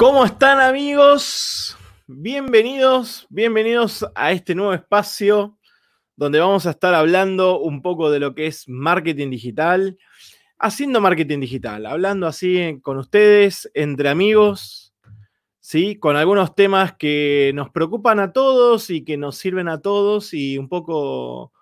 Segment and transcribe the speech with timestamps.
[0.00, 1.76] ¿Cómo están amigos?
[2.06, 5.58] Bienvenidos, bienvenidos a este nuevo espacio
[6.16, 9.98] donde vamos a estar hablando un poco de lo que es marketing digital,
[10.58, 14.94] haciendo marketing digital, hablando así con ustedes, entre amigos,
[15.58, 15.96] ¿sí?
[15.96, 20.56] Con algunos temas que nos preocupan a todos y que nos sirven a todos y
[20.56, 21.52] un poco,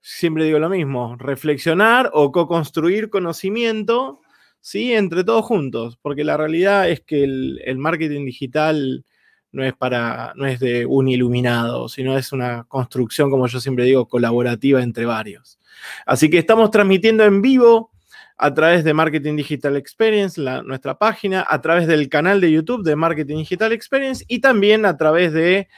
[0.00, 4.20] siempre digo lo mismo, reflexionar o co-construir conocimiento
[4.64, 4.94] ¿sí?
[4.94, 9.04] Entre todos juntos, porque la realidad es que el, marketing digital
[9.52, 13.84] no es para, no es de un iluminado, sino es una construcción, como yo siempre
[13.84, 15.60] digo, colaborativa entre varios.
[16.06, 17.90] Así que estamos transmitiendo en vivo
[18.38, 22.96] a través de Marketing Digital Experience, nuestra página, a través del canal de YouTube de
[22.96, 25.68] Marketing Digital Experience y también a través de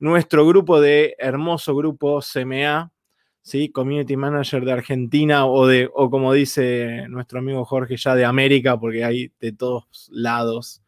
[0.00, 2.91] nuestro grupo de hermoso grupo CMA,
[3.42, 3.68] ¿sí?
[3.70, 8.78] Community Manager de Argentina o, de, o como dice nuestro amigo Jorge, ya de América,
[8.78, 10.82] porque hay de todos lados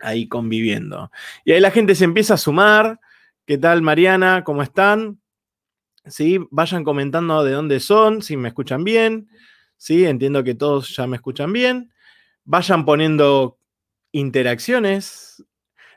[0.00, 1.10] ahí conviviendo.
[1.44, 3.00] Y ahí la gente se empieza a sumar.
[3.46, 4.44] ¿Qué tal, Mariana?
[4.44, 5.20] ¿Cómo están?
[6.06, 6.38] ¿Sí?
[6.50, 9.28] Vayan comentando de dónde son, si me escuchan bien.
[9.76, 10.04] ¿Sí?
[10.04, 11.92] Entiendo que todos ya me escuchan bien.
[12.44, 13.58] Vayan poniendo
[14.12, 15.44] interacciones.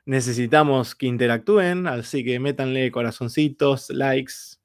[0.05, 4.56] Necesitamos que interactúen, así que métanle corazoncitos, likes,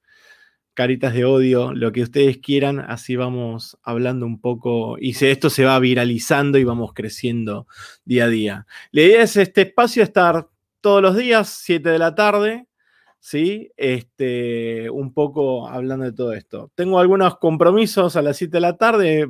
[0.75, 5.51] caritas de odio, lo que ustedes quieran, así vamos hablando un poco y si esto
[5.51, 7.67] se va viralizando y vamos creciendo
[8.05, 8.67] día a día.
[8.91, 10.49] La idea es este espacio estar
[10.81, 12.67] todos los días, 7 de la tarde,
[13.21, 13.71] ¿sí?
[13.77, 16.71] Este, un poco hablando de todo esto.
[16.75, 19.29] Tengo algunos compromisos a las 7 de la tarde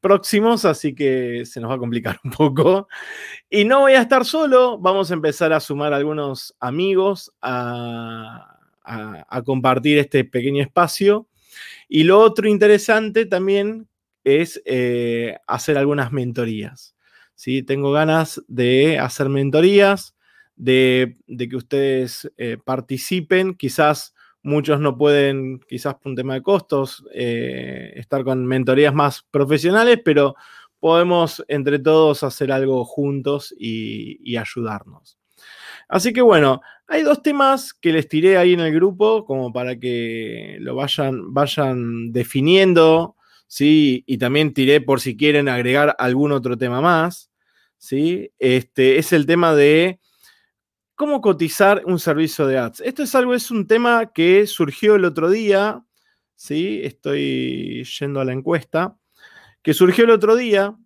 [0.00, 2.88] próximos, así que se nos va a complicar un poco.
[3.50, 8.57] Y no voy a estar solo, vamos a empezar a sumar algunos amigos a
[8.88, 11.28] a, compartir este pequeño espacio.
[11.88, 13.88] Y lo otro interesante también
[14.24, 16.96] es eh, hacer algunas mentorías.
[17.34, 17.62] ¿sí?
[17.62, 20.14] Tengo ganas de hacer mentorías,
[20.56, 23.54] de, que ustedes eh, participen.
[23.54, 29.22] Quizás muchos no pueden, quizás por un tema de costos, eh, estar con mentorías más
[29.30, 30.34] profesionales, pero
[30.80, 35.17] podemos entre todos hacer algo juntos y ayudarnos.
[35.88, 39.78] Así que bueno, hay dos temas que les tiré ahí en el grupo como para
[39.78, 43.16] que lo vayan, vayan definiendo,
[43.46, 44.04] ¿sí?
[44.06, 47.30] Y también tiré por si quieren agregar algún otro tema más,
[47.78, 48.30] ¿sí?
[48.38, 49.98] Este es el tema de
[50.94, 52.80] cómo cotizar un servicio de ads.
[52.80, 55.82] Esto es algo, es un tema que surgió el otro día,
[56.36, 56.80] ¿sí?
[56.84, 58.96] Estoy yendo a la encuesta,
[59.62, 60.76] que surgió el otro día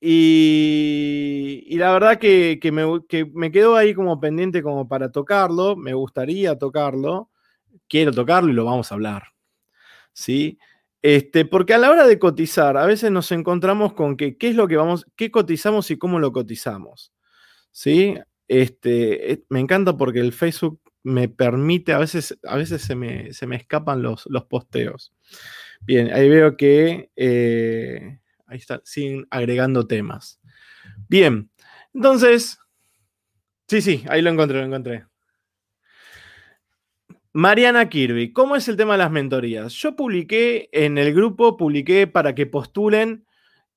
[0.00, 2.58] y, la verdad que,
[3.34, 7.30] me, quedó ahí como pendiente como para tocarlo, me gustaría tocarlo,
[7.88, 9.24] quiero tocarlo y lo vamos a hablar.
[10.12, 10.58] ¿Sí?
[11.02, 14.56] Este, porque a la hora de cotizar, a veces nos encontramos con que qué es
[14.56, 17.12] lo que vamos, qué cotizamos y cómo lo cotizamos.
[17.70, 18.16] ¿Sí?
[18.48, 23.28] Este, eh, me encanta porque el Facebook me permite, a veces, a veces se, me,
[23.28, 25.12] escapan los, los posteos.
[25.82, 30.40] Bien, ahí veo que eh, Ahí está, siguen agregando temas.
[31.08, 31.48] Bien,
[31.94, 32.58] entonces,
[33.68, 35.06] sí, sí, ahí lo encontré, lo encontré.
[37.32, 39.72] Mariana Kirby, ¿cómo es el tema de las mentorías?
[39.74, 43.24] Yo publiqué en el grupo, publiqué para que postulen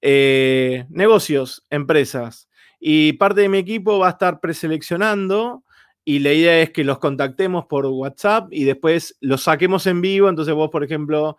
[0.01, 5.63] eh, negocios, empresas, y parte de mi equipo va a estar preseleccionando
[6.05, 10.28] y la idea es que los contactemos por WhatsApp y después los saquemos en vivo.
[10.28, 11.38] Entonces vos, por ejemplo,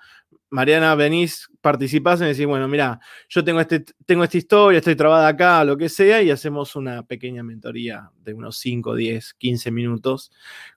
[0.55, 5.27] Mariana, venís, participás y decís, bueno, mira, yo tengo, este, tengo esta historia, estoy trabada
[5.27, 10.31] acá, lo que sea, y hacemos una pequeña mentoría de unos 5, 10, 15 minutos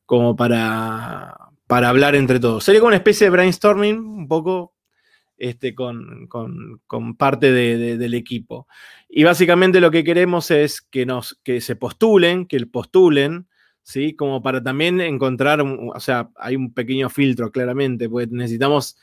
[0.07, 1.37] como para,
[1.67, 2.63] para hablar entre todos.
[2.63, 4.73] Sería como una especie de brainstorming, un poco
[5.37, 6.27] este, con,
[7.15, 8.67] parte del equipo.
[9.07, 13.47] Y básicamente lo que queremos es que, nos, que se postulen, que postulen,
[13.83, 14.15] ¿sí?
[14.15, 18.97] Como para también encontrar, o sea, hay un pequeño filtro claramente, pues necesitamos,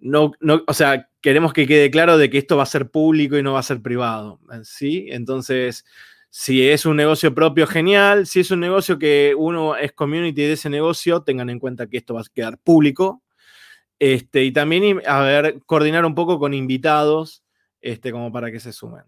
[0.00, 3.36] no, no, o sea, queremos que quede claro de que esto va a ser público
[3.38, 5.06] y no va a ser privado, ¿sí?
[5.10, 5.84] Entonces,
[6.30, 8.26] si es un negocio propio, genial.
[8.26, 11.98] Si es un negocio que uno es community de ese negocio, tengan en cuenta que
[11.98, 13.22] esto va a quedar público.
[13.98, 17.42] Este, y también, a ver, coordinar un poco con invitados,
[17.80, 19.04] este, como para que se sumen.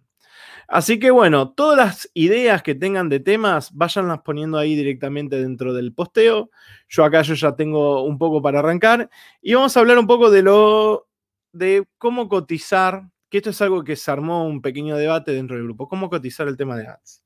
[0.68, 5.74] Así que bueno, todas las ideas que tengan de temas, váyanlas poniendo ahí directamente dentro
[5.74, 6.50] del posteo.
[6.88, 9.10] Yo acá yo ya tengo un poco para arrancar
[9.40, 11.08] y vamos a hablar un poco de lo
[11.52, 15.64] de cómo cotizar, que esto es algo que se armó un pequeño debate dentro del
[15.64, 17.22] grupo, cómo cotizar el tema de ads.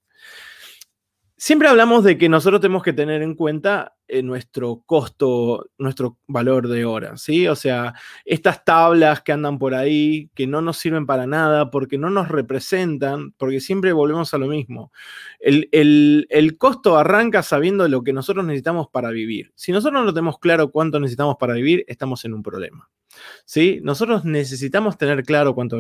[1.37, 6.69] Siempre hablamos de que nosotros tenemos que tener en cuenta eh, nuestro costo, nuestro valor
[6.69, 7.49] de hora, ¿sí?
[7.49, 7.95] O sea,
[8.25, 12.29] estas tablas que andan por ahí, que no nos sirven para nada, porque no nos
[12.29, 14.93] representan, porque siempre volvemos a lo mismo.
[15.41, 15.69] El,
[16.31, 19.53] el costo arranca sabiendo lo que nosotros necesitamos para vivir.
[19.55, 22.89] Si nosotros no tenemos claro cuánto necesitamos para vivir, estamos en un problema.
[23.45, 23.81] ¿sí?
[23.83, 25.79] Nosotros necesitamos tener claro cuánto,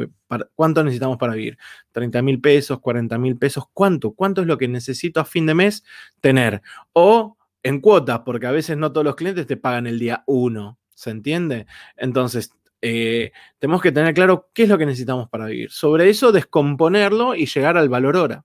[0.54, 1.58] cuánto necesitamos para vivir.
[1.92, 4.12] 30 mil pesos, 40 mil pesos, ¿cuánto?
[4.12, 5.84] ¿Cuánto es lo que necesito a fin de mes
[6.20, 6.62] tener?
[6.92, 7.35] O
[7.66, 11.10] en cuotas, porque a veces no todos los clientes te pagan el día 1, ¿se
[11.10, 11.66] entiende?
[11.96, 15.72] Entonces, eh, tenemos que tener claro qué es lo que necesitamos para vivir.
[15.72, 18.44] Sobre eso, descomponerlo y llegar al valor hora.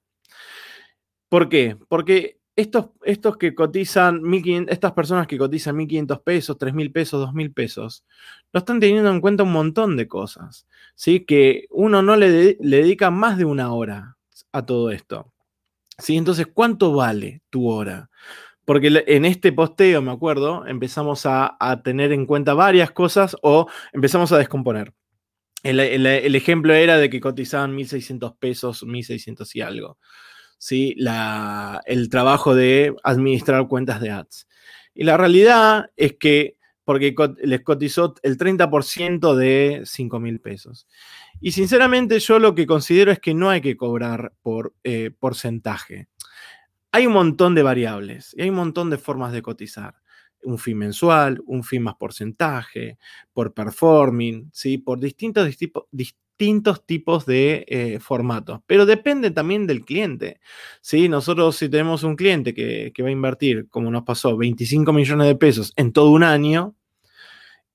[1.30, 1.78] ¿Por qué?
[1.88, 4.24] Porque estos, estos que cotizan,
[4.68, 8.04] estas personas que cotizan 1.500 pesos, 3.000 pesos, 2.000 pesos,
[8.52, 10.66] no están teniendo en cuenta un montón de cosas,
[10.96, 11.26] ¿sí?
[11.26, 14.18] Que uno no le, dedica más de una hora
[14.52, 15.32] a todo esto,
[16.00, 16.18] ¿sí?
[16.18, 18.10] Entonces, ¿cuánto vale tu hora?
[18.66, 24.32] Porque en este posteo, me acuerdo, empezamos a, tener en cuenta varias cosas o empezamos
[24.32, 24.94] a descomponer.
[25.64, 29.98] El, ejemplo era de que cotizaban 1.600 pesos, 1.600 y algo.
[30.58, 30.96] ¿sí?
[31.86, 34.48] El trabajo de administrar cuentas de ads.
[34.94, 40.88] Y la realidad es que, porque les cotizó el 30% de 5 mil pesos.
[41.40, 46.08] Y sinceramente yo lo que considero es que no hay que cobrar por eh, porcentaje.
[46.92, 49.96] Hay un montón de variables y hay un montón de formas de cotizar.
[50.44, 52.98] Un fin mensual, un fin más porcentaje,
[53.32, 54.78] por performing, ¿sí?
[54.78, 55.48] por distintos,
[55.92, 60.42] distintos tipos de eh, formatos, pero depende también del cliente.
[60.82, 61.08] ¿sí?
[61.08, 65.36] Nosotros si tenemos un cliente que, va a invertir, como nos pasó, 25 millones de
[65.36, 66.76] pesos en todo un año,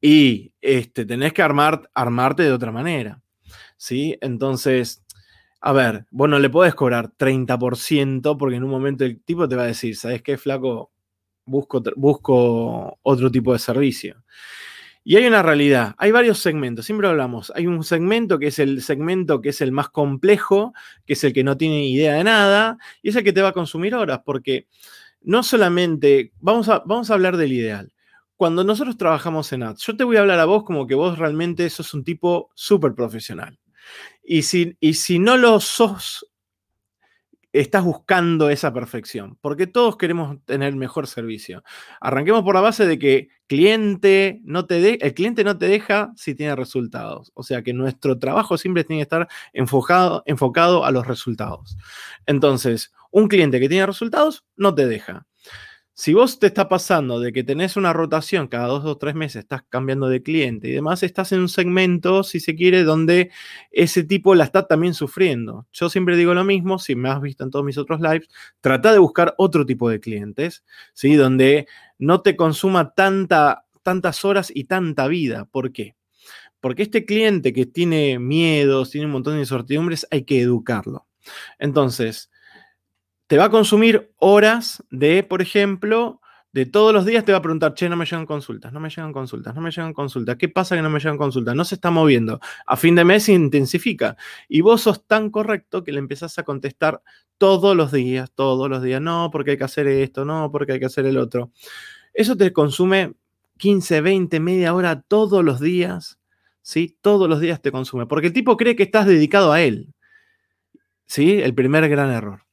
[0.01, 3.23] y este, tenés que armar, armarte de otra manera.
[3.77, 4.19] ¿sí?
[4.21, 5.06] Entonces,
[5.67, 9.57] a ver, vos no le podés cobrar 30% porque en un momento el tipo te
[9.57, 10.93] va a decir, ¿sabes qué, flaco?
[11.45, 14.23] Busco, busco otro tipo de servicio.
[15.03, 18.81] Y hay una realidad, hay varios segmentos, siempre hablamos, hay un segmento que es el
[18.81, 20.73] segmento que es el más complejo,
[21.05, 23.49] que es el que no tiene idea de nada, y es el que te va
[23.49, 24.69] a consumir horas, porque
[25.23, 27.93] no solamente, vamos a, vamos a hablar del ideal.
[28.37, 31.19] Cuando nosotros trabajamos en ads, yo te voy a hablar a vos como que vos
[31.19, 33.59] realmente sos un tipo súper profesional.
[34.29, 36.27] Y si, y si no lo sos
[37.61, 41.63] estás buscando esa perfección, porque todos queremos tener mejor servicio.
[42.01, 46.35] Arranquemos por la base de que cliente no te el cliente no te deja si
[46.35, 47.33] tiene resultados.
[47.35, 51.77] O sea que nuestro trabajo siempre tiene que estar enfocado, enfocado a los resultados.
[52.27, 55.27] Entonces, un cliente que tiene resultados no te deja.
[55.99, 59.45] Si vos te está pasando de que tenés una rotación cada dos o tres meses,
[59.45, 63.31] estás cambiando de cliente y demás, estás en un segmento, si se quiere, donde
[63.71, 65.67] ese tipo la está también sufriendo.
[65.73, 68.29] Yo siempre digo lo mismo, si me has visto en todos mis otros lives,
[68.61, 71.15] trata de buscar otro tipo de clientes, ¿sí?
[71.15, 71.67] Donde
[71.99, 75.47] no te consuma tanta, tantas horas y tanta vida.
[75.47, 75.97] ¿Por qué?
[76.61, 81.07] Porque este cliente que tiene miedos, tiene un montón de incertidumbres, hay que educarlo.
[81.59, 82.31] Entonces,
[83.27, 86.21] te va a consumir horas de, por ejemplo,
[86.57, 88.89] de todos los días te va a preguntar, che, no me llegan consultas, no me
[88.89, 90.37] llegan consultas, no me llegan consultas.
[90.37, 91.55] ¿Qué pasa que no me llegan consultas?
[91.55, 92.41] No se está moviendo.
[92.67, 94.17] A fin de mes se intensifica.
[94.49, 97.03] Y vos sos tan correcto que le empezás a contestar
[97.37, 99.03] todos los días, todos los días.
[99.03, 101.51] No, porque hay que hacer esto, no, porque hay que hacer el otro.
[102.15, 103.13] Eso te consume
[103.59, 106.19] 15, 20, media hora todos los días.
[106.63, 106.97] ¿Sí?
[107.03, 108.07] Todos los días te consume.
[108.07, 109.93] Porque el tipo cree que estás dedicado a él.
[111.07, 111.41] ¿Sí?
[111.43, 112.46] El primer gran error.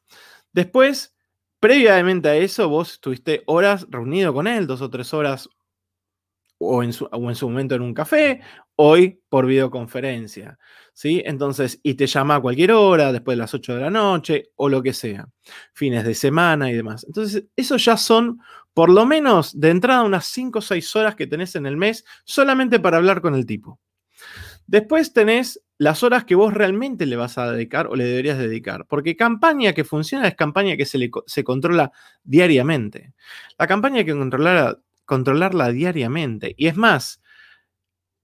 [0.53, 1.15] Después,
[1.59, 5.49] previamente a eso, vos estuviste horas reunido con él, dos o tres horas,
[6.59, 8.41] o en su, en su momento en un café,
[8.75, 10.57] hoy por videoconferencia.
[10.93, 11.21] ¿Sí?
[11.25, 14.69] Entonces, y te llama a cualquier hora, después de las 8 de la noche, o
[14.69, 15.27] lo que sea,
[15.73, 17.03] fines de semana y demás.
[17.05, 18.39] Entonces, eso ya son
[18.73, 22.05] por lo menos de entrada unas 5 o 6 horas que tenés en el mes
[22.25, 23.79] solamente para hablar con el tipo.
[24.67, 28.85] Después tenés las horas que vos realmente le vas a dedicar o le deberías dedicar.
[28.87, 31.91] Porque campaña que funciona es campaña que se, se controla
[32.23, 33.13] diariamente.
[33.57, 36.55] La campaña hay que controlar, controlarla diariamente.
[36.57, 37.21] Y es más,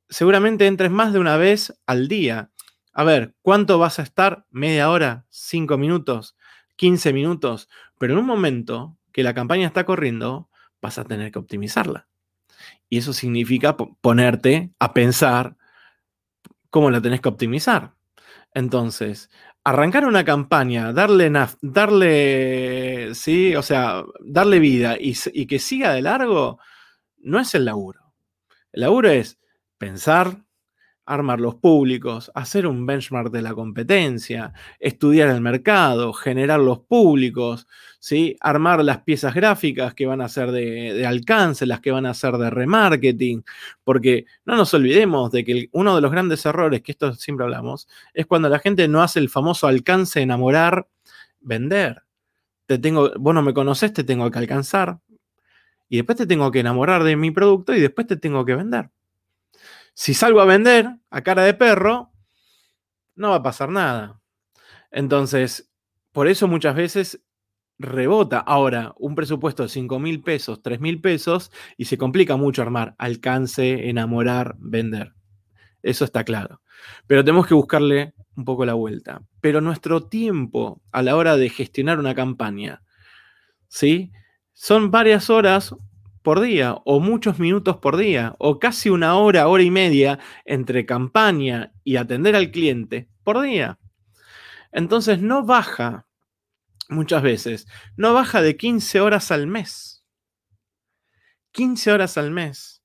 [0.09, 2.51] seguramente entres más de una vez al día.
[2.93, 4.45] A ver, ¿cuánto vas a estar?
[4.49, 5.25] ¿Media hora?
[5.29, 6.35] ¿Cinco minutos?
[6.77, 7.69] ¿15 minutos?
[7.97, 10.49] Pero en un momento que la campaña está corriendo,
[10.81, 12.07] vas a tener que optimizarla.
[12.89, 15.57] Y eso significa ponerte a pensar
[16.69, 17.93] cómo la tenés que optimizar.
[18.53, 19.29] Entonces,
[19.63, 25.13] arrancar una campaña, darle, darle, sí, o sea, darle vida y,
[25.45, 26.59] que siga de largo,
[27.17, 28.13] no es el laburo.
[28.71, 29.39] El laburo es
[29.77, 30.43] pensar,
[31.09, 37.67] armar los públicos, hacer un benchmark de la competencia, estudiar el mercado, generar los públicos,
[37.99, 38.35] ¿sí?
[38.41, 42.37] armar las piezas gráficas que van a ser de, alcance, las que van a ser
[42.37, 43.43] de remarketing,
[43.83, 47.87] porque no nos olvidemos de que uno de los grandes errores, que esto siempre hablamos,
[48.13, 50.87] es cuando la gente no hace el famoso alcance, enamorar,
[51.39, 52.03] vender.
[52.67, 54.99] Te tengo, vos no me conoces, te tengo que alcanzar.
[55.89, 58.91] Y después te tengo que enamorar de mi producto y después te tengo que vender.
[59.93, 62.11] Si salgo a vender a cara de perro,
[63.15, 64.21] no va a pasar nada.
[64.91, 65.71] Entonces,
[66.11, 67.21] por eso muchas veces
[67.77, 68.39] rebota.
[68.39, 72.95] Ahora, un presupuesto de 5 mil pesos, 3 mil pesos, y se complica mucho armar
[72.97, 75.13] alcance, enamorar, vender.
[75.81, 76.61] Eso está claro.
[77.07, 79.21] Pero tenemos que buscarle un poco la vuelta.
[79.41, 82.83] Pero nuestro tiempo a la hora de gestionar una campaña,
[83.67, 84.11] ¿sí?
[84.53, 85.75] Son varias horas
[86.29, 90.85] por día o muchos minutos por día o casi una hora, hora y media entre
[90.85, 93.79] campaña y atender al cliente por día.
[94.71, 96.05] Entonces no baja,
[96.87, 97.67] muchas veces,
[97.97, 100.05] no baja de 15 horas al mes.
[101.49, 102.83] 15 horas al mes.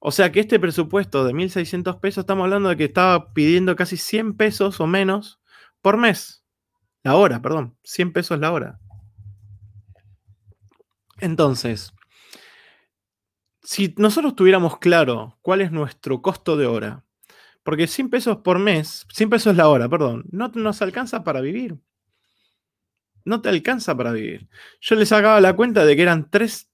[0.00, 3.98] O sea que este presupuesto de 1.600 pesos, estamos hablando de que estaba pidiendo casi
[3.98, 5.42] 100 pesos o menos
[5.82, 6.42] por mes.
[7.02, 8.80] La hora, perdón, 100 pesos la hora.
[11.20, 11.92] Entonces,
[13.68, 17.04] si nosotros tuviéramos claro cuál es nuestro costo de hora,
[17.62, 21.76] porque 100 pesos por mes, 100 pesos la hora, perdón, no nos alcanza para vivir.
[23.26, 24.48] No te alcanza para vivir.
[24.80, 26.70] Yo les sacaba la cuenta de que eran tres,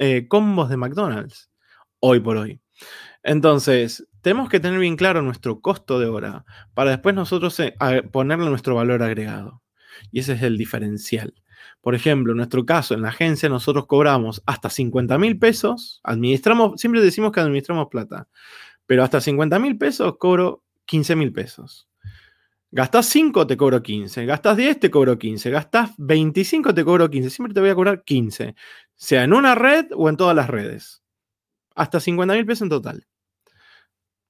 [0.00, 1.52] eh, combos de McDonald's
[2.00, 2.60] hoy por hoy.
[3.22, 7.76] Entonces, tenemos que tener bien claro nuestro costo de hora para después nosotros eh,
[8.10, 9.62] ponerle nuestro valor agregado.
[10.10, 11.32] Y ese es el diferencial.
[11.80, 16.80] Por ejemplo, en nuestro caso, en la agencia, nosotros cobramos hasta 50 mil pesos, administramos,
[16.80, 18.28] siempre decimos que administramos plata,
[18.86, 21.88] pero hasta 50 mil pesos cobro 15 mil pesos.
[22.70, 24.26] Gastas 5, te cobro 15.
[24.26, 25.48] Gastas 10, te cobro 15.
[25.50, 27.30] Gastas 25, te cobro 15.
[27.30, 28.56] Siempre te voy a cobrar 15.
[28.96, 31.00] Sea en una red o en todas las redes.
[31.76, 33.06] Hasta 50 mil pesos en total.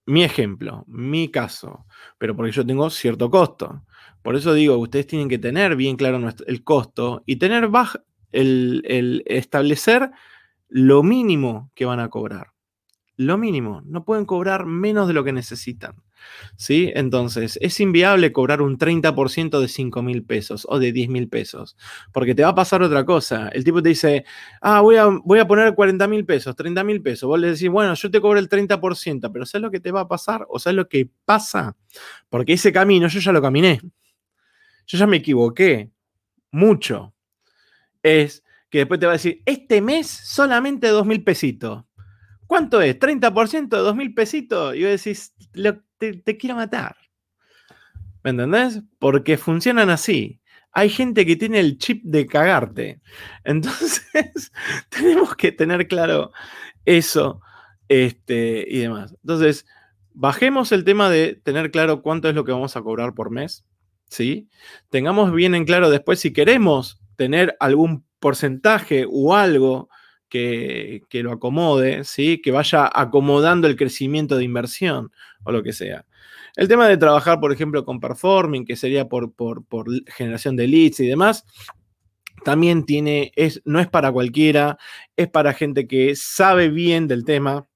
[0.06, 1.86] Mi ejemplo, mi caso.
[2.18, 3.84] Pero porque yo tengo cierto costo.
[4.22, 7.98] Por eso digo, ustedes tienen que tener bien claro el costo y tener bajo
[8.32, 10.10] el, establecer
[10.68, 12.53] lo mínimo que van a cobrar.
[13.16, 13.82] Lo mínimo.
[13.84, 15.94] No pueden cobrar menos de lo que necesitan.
[16.56, 16.90] ¿Sí?
[16.94, 21.76] Entonces, es inviable cobrar un 30% de 5 mil pesos o de 10 mil pesos,
[22.12, 23.48] porque te va a pasar otra cosa.
[23.48, 24.24] El tipo te dice,
[24.62, 27.28] ah, voy a, voy a poner 40 mil pesos, 30 mil pesos.
[27.28, 30.00] Vos le decís, bueno, yo te cobro el 30%, pero ¿sabes lo que te va
[30.00, 30.46] a pasar?
[30.48, 31.76] ¿O sabes lo que pasa?
[32.30, 33.80] Porque ese camino yo ya lo caminé
[34.86, 35.90] yo ya me equivoqué
[36.50, 37.14] mucho.
[38.02, 41.84] Es que después te va a decir, este mes solamente dos mil pesitos.
[42.46, 42.98] ¿Cuánto es?
[42.98, 44.74] ¿30% de dos mil pesitos?
[44.74, 45.34] Y vos decís,
[45.98, 46.96] te, quiero matar.
[48.22, 48.82] ¿Me entendés?
[48.98, 50.40] Porque funcionan así.
[50.72, 53.00] Hay gente que tiene el chip de cagarte.
[53.44, 54.52] Entonces,
[54.88, 56.32] tenemos que tener claro
[56.84, 57.40] eso
[57.88, 59.14] este, y demás.
[59.22, 59.66] Entonces,
[60.12, 63.64] bajemos el tema de tener claro cuánto es lo que vamos a cobrar por mes.
[64.08, 64.48] ¿sí?
[64.90, 69.88] Tengamos bien en claro después si queremos tener algún porcentaje o algo
[70.34, 72.40] que, lo acomode, ¿sí?
[72.42, 75.12] Que vaya acomodando el crecimiento de inversión
[75.44, 76.04] o lo que sea.
[76.56, 79.64] El tema de trabajar, por ejemplo, con performing, que sería por, por,
[80.08, 81.44] generación de leads y demás,
[82.44, 84.76] también tiene, es, no es para cualquiera,
[85.16, 87.68] es para gente que sabe bien del tema,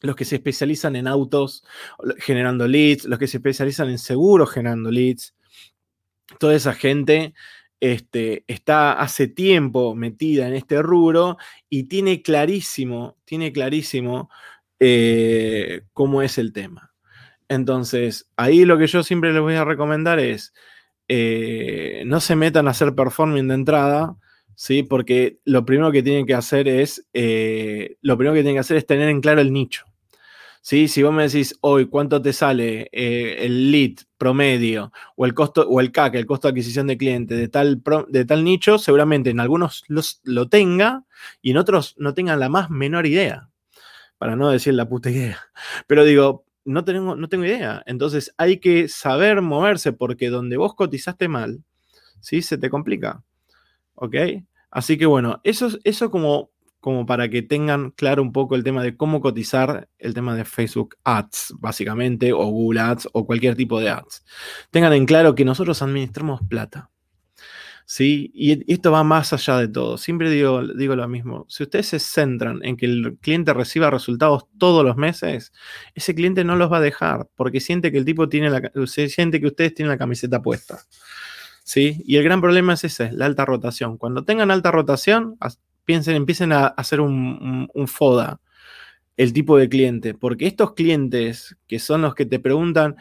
[0.00, 1.64] los que se especializan en autos
[2.18, 5.34] generando leads, los que se especializan en seguros generando leads,
[6.38, 7.34] toda esa gente
[7.84, 11.36] este, está hace tiempo metida en este rubro
[11.76, 14.30] y tiene clarísimo, tiene clarísimo
[14.78, 16.94] eh, cómo es el tema.
[17.48, 20.54] Entonces, ahí lo que yo siempre les voy a recomendar es,
[21.08, 24.16] eh, no se metan a hacer performing de entrada,
[24.54, 24.84] ¿sí?
[24.84, 28.76] Porque lo primero que tienen que hacer es, eh, lo primero que tienen que hacer
[28.76, 29.84] es tener en claro el nicho.
[30.62, 30.86] ¿sí?
[30.86, 35.80] Si vos me decís hoy cuánto te sale el lead promedio o el costo o
[35.82, 39.38] el CAC, el costo de adquisición de cliente de tal, de tal nicho, seguramente en
[39.38, 41.04] algunos los, lo tenga
[41.42, 43.50] y en otros no tengan la más menor idea,
[44.16, 45.38] para no decir la puta idea.
[45.86, 47.82] Pero digo, no tengo, no tengo idea.
[47.84, 51.62] Entonces hay que saber moverse porque donde vos cotizaste mal,
[52.22, 52.40] ¿sí?
[52.40, 53.22] Se te complica.
[53.94, 54.16] ¿Ok?
[54.70, 56.50] Así que bueno, eso, eso como
[56.84, 60.44] como para que tengan claro un poco el tema de cómo cotizar el tema de
[60.44, 64.22] Facebook Ads, básicamente, o Google Ads, o cualquier tipo de ads.
[64.70, 66.90] Tengan en claro que nosotros administramos plata.
[67.86, 68.30] ¿sí?
[68.34, 69.96] Y esto va más allá de todo.
[69.96, 71.46] Siempre digo, digo lo mismo.
[71.48, 75.54] Si ustedes se centran en que el cliente reciba resultados todos los meses,
[75.94, 79.40] ese cliente no los va a dejar porque siente que el tipo tiene la, siente
[79.40, 80.82] que ustedes tienen la camiseta puesta.
[81.64, 82.02] ¿Sí?
[82.04, 83.96] Y el gran problema es ese, la alta rotación.
[83.96, 85.38] Cuando tengan alta rotación,
[85.84, 88.40] piensen, empiecen a hacer un, FODA,
[89.16, 92.96] el tipo de cliente, porque estos clientes que son los que te preguntan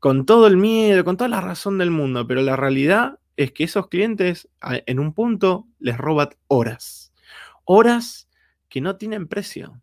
[0.00, 3.64] con todo el miedo, con toda la razón del mundo, pero la realidad es que
[3.64, 7.12] esos clientes en un punto les roban horas.
[7.64, 8.28] Horas
[8.68, 9.80] que no tienen precio.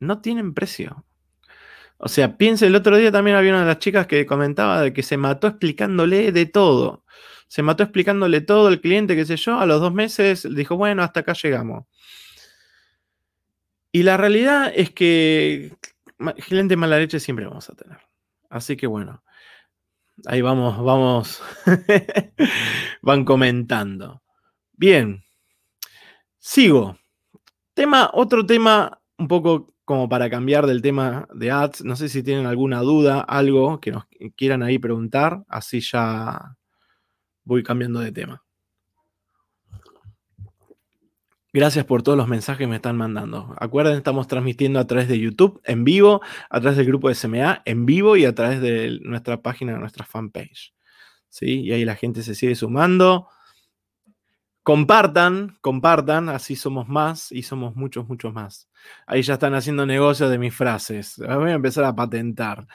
[0.00, 1.04] No tienen precio.
[1.98, 4.92] O sea, piensa, el otro día también había una de las chicas que comentaba de
[4.92, 7.04] que se mató explicándole de todo.
[7.48, 11.02] Se mató explicándole todo el cliente, qué sé yo, a los dos meses dijo, bueno,
[11.02, 11.86] hasta acá llegamos.
[13.90, 15.76] Y la realidad es que
[16.46, 17.98] cliente mala leche siempre vamos a tener.
[18.50, 19.22] Así que bueno,
[20.26, 21.42] Ahí vamos, vamos.
[23.02, 24.22] Van comentando.
[24.72, 25.22] Bien.
[26.38, 26.98] Sigo.
[27.74, 31.84] Tema, otro tema un poco como para cambiar del tema de ads.
[31.84, 35.44] No sé si tienen alguna duda, algo que nos quieran ahí preguntar.
[35.48, 36.56] Así ya
[37.48, 38.44] voy cambiando de tema.
[41.50, 43.54] Gracias por todos los mensajes que me están mandando.
[43.58, 47.62] Acuerden, estamos transmitiendo a través de YouTube en vivo, a través del grupo de SMA
[47.64, 50.74] en vivo y a través de nuestra página, nuestra fanpage.
[51.30, 51.62] ¿Sí?
[51.62, 53.28] Y ahí la gente se sigue sumando.
[54.68, 58.68] Compartan, compartan, así somos más y somos muchos, muchos más.
[59.06, 61.14] Ahí ya están haciendo negocios de mis frases.
[61.16, 62.66] Voy a empezar a patentar.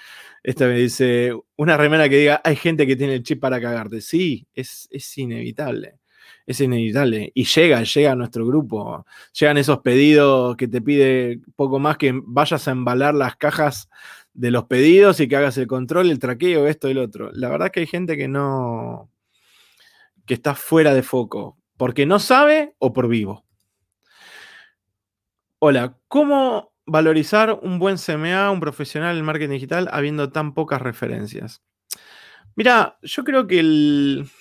[0.42, 4.02] Esta me dice, una remera que diga, hay gente que tiene el chip para cagarte.
[4.02, 6.00] Sí, es, es inevitable
[6.48, 7.32] es inevitable.
[7.36, 9.06] Y llega, llega a nuestro grupo.
[9.40, 13.88] Llegan esos pedidos que te pide poco más que vayas a embalar las cajas
[14.34, 17.30] de los pedidos y que hagas el control, el traqueo, esto y el otro.
[17.34, 19.12] La verdad que hay gente que no.
[20.26, 21.60] que está fuera de foco.
[21.84, 23.44] Porque no sabe o por vivo.
[25.60, 31.62] Hola, ¿cómo valorizar un buen CMA, un profesional en marketing digital, habiendo tan pocas referencias?
[32.56, 34.32] Mira, yo creo que el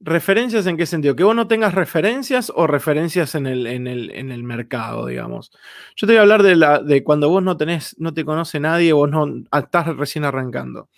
[0.00, 1.14] ¿Referencias en qué sentido?
[1.14, 5.52] Que vos no tengas referencias o referencias en el, en el, mercado, digamos.
[5.94, 8.60] Yo te voy a hablar de, la, de cuando vos no tenés, no te conoce
[8.60, 10.88] nadie, vos no estás recién arrancando.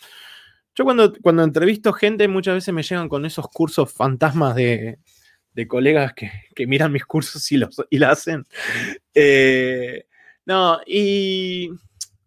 [0.74, 4.98] Yo cuando, cuando entrevisto gente, muchas veces me llegan con esos cursos fantasmas de,
[5.68, 8.44] colegas que, miran mis cursos y, los, y la hacen.
[9.14, 10.06] Eh,
[10.46, 11.70] no, y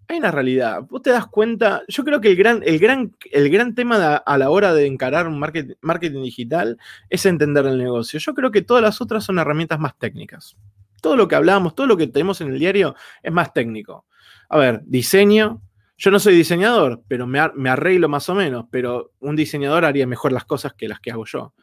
[0.07, 0.83] hay una realidad.
[0.89, 4.37] Vos te das cuenta, yo creo que el gran, el gran, el gran tema a
[4.37, 6.77] la hora de encarar un marketing digital
[7.09, 8.19] es entender el negocio.
[8.19, 10.55] Yo creo que todas las otras son herramientas más técnicas.
[11.01, 14.05] Todo lo que hablamos, todo lo que tenemos en el diario es más técnico.
[14.49, 15.61] A ver, diseño.
[15.97, 20.31] Yo no soy diseñador, pero me, arreglo más o menos, pero un diseñador haría mejor
[20.31, 21.53] las cosas que las que hago yo.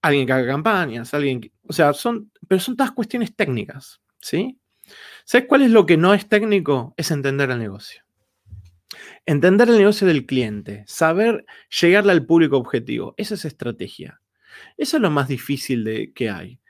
[0.00, 4.58] Alguien que haga campañas, alguien que, o sea, son, pero son todas cuestiones técnicas, ¿sí?
[5.24, 6.94] ¿Sabes cuál es lo que no es técnico?
[6.96, 8.04] Es entender el negocio.
[9.26, 11.44] Entender el negocio del cliente, saber
[11.80, 13.14] llegarle al público objetivo.
[13.16, 14.20] Esa es estrategia.
[14.76, 16.60] Eso es lo más difícil de, que hay.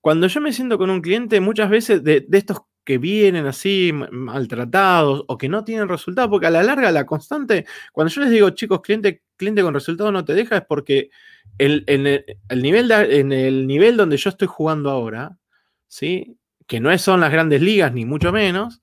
[0.00, 5.24] Cuando yo me siento con un cliente, muchas veces de, estos que vienen así maltratados
[5.28, 8.50] o que no tienen resultado, porque a la larga, la constante, cuando yo les digo,
[8.50, 11.10] chicos, cliente, cliente con resultado no te deja, es porque
[11.58, 15.38] el, en, el, nivel en el nivel donde yo estoy jugando ahora,
[15.86, 16.36] ¿sí?
[16.66, 18.82] que no son las grandes ligas, ni mucho menos,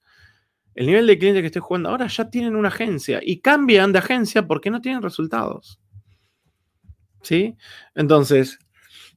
[0.75, 3.99] el nivel de cliente que estoy jugando ahora ya tienen una agencia y cambian de
[3.99, 5.81] agencia porque no tienen resultados.
[7.21, 7.57] ¿Sí?
[7.95, 8.59] Entonces,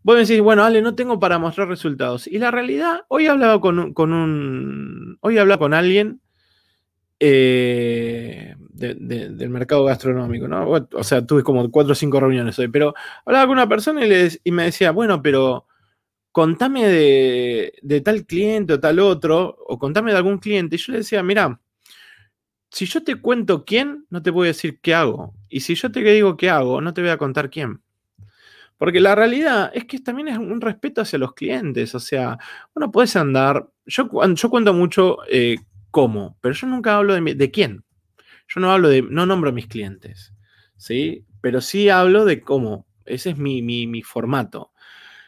[0.03, 2.27] vos decís, bueno, Ale, no tengo para mostrar resultados.
[2.27, 6.21] Y la realidad, hoy he hablado con, un, hoy he con alguien
[7.21, 10.69] eh, del mercado gastronómico, ¿no?
[10.93, 14.29] O sea, tuve como cuatro o cinco reuniones hoy, pero hablaba con una persona y,
[14.45, 15.67] y me decía, bueno, pero
[16.33, 20.77] contame de, tal cliente o tal otro, o contame de algún cliente.
[20.77, 21.61] Y yo le decía, mira,
[22.71, 25.35] si yo te cuento quién, no te voy a decir qué hago.
[25.49, 27.83] Y si yo te digo qué hago, no te voy a contar quién.
[28.79, 31.95] Porque la realidad es que también es un respeto hacia los clientes.
[31.95, 32.39] O sea,
[32.75, 33.69] uno puede andar.
[33.87, 35.57] Yo, yo cuento mucho eh,
[35.91, 37.85] cómo, pero yo nunca hablo de, de quién.
[38.49, 39.03] Yo no hablo de.
[39.03, 40.35] No nombro a mis clientes.
[40.77, 41.25] ¿Sí?
[41.41, 42.87] Pero sí hablo de cómo.
[43.05, 44.73] Ese es mi, mi, mi formato.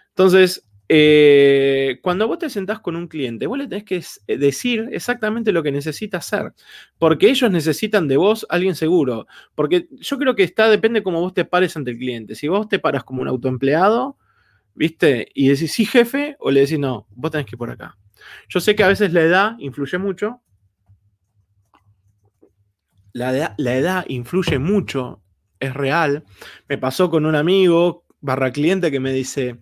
[0.08, 4.88] Entonces, eh, cuando vos te sentás con un cliente, vos le tenés que eh, decir
[4.92, 6.52] exactamente lo que necesita hacer,
[6.98, 11.32] porque ellos necesitan de vos alguien seguro, porque yo creo que está, depende cómo vos
[11.32, 12.34] te pares ante el cliente.
[12.34, 14.18] Si vos te paras como un autoempleado,
[14.74, 15.28] ¿viste?
[15.34, 17.96] Y decís, sí, jefe, o le decís, no, vos tenés que ir por acá.
[18.48, 20.40] Yo sé que a veces la edad influye mucho.
[23.12, 25.22] La edad, la edad influye mucho,
[25.60, 26.24] es real.
[26.68, 29.60] Me pasó con un amigo barra cliente que me dice,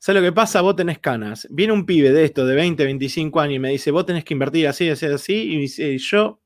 [0.00, 0.62] ¿sabes lo que pasa?
[0.62, 1.46] Vos tenés canas.
[1.50, 4.34] Viene un pibe de esto, de 20, 25 años, y me dice, vos tenés que
[4.34, 6.40] invertir así, así, así, y dice, yo...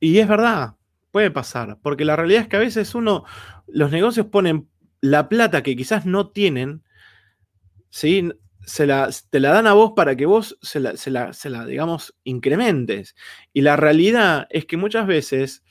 [0.00, 0.76] Y es verdad,
[1.10, 3.24] puede pasar, porque la realidad es que a veces uno,
[3.66, 4.68] los negocios ponen
[5.00, 6.82] la plata que quizás no tienen,
[7.90, 8.30] ¿sí?
[8.64, 12.14] Se la, te la dan a vos para que vos se la, se la, digamos,
[12.24, 13.16] incrementes.
[13.52, 15.64] Y la realidad es que muchas veces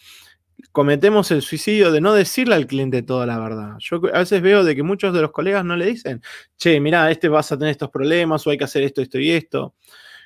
[0.72, 3.76] cometemos el suicidio de no decirle al cliente toda la verdad.
[3.80, 6.22] Yo a veces veo de que muchos de los colegas no le dicen,
[6.58, 9.32] che, mira, este vas a tener estos problemas o hay que hacer esto, esto y
[9.32, 9.76] esto.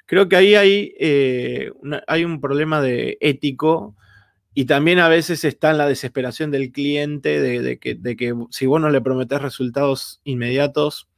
[0.06, 1.72] Creo que ahí hay, eh,
[2.26, 3.96] un problema de ético
[4.54, 8.66] y también a veces está en la desesperación del cliente de, que, de, que, si
[8.66, 11.11] vos no le prometés resultados inmediatos,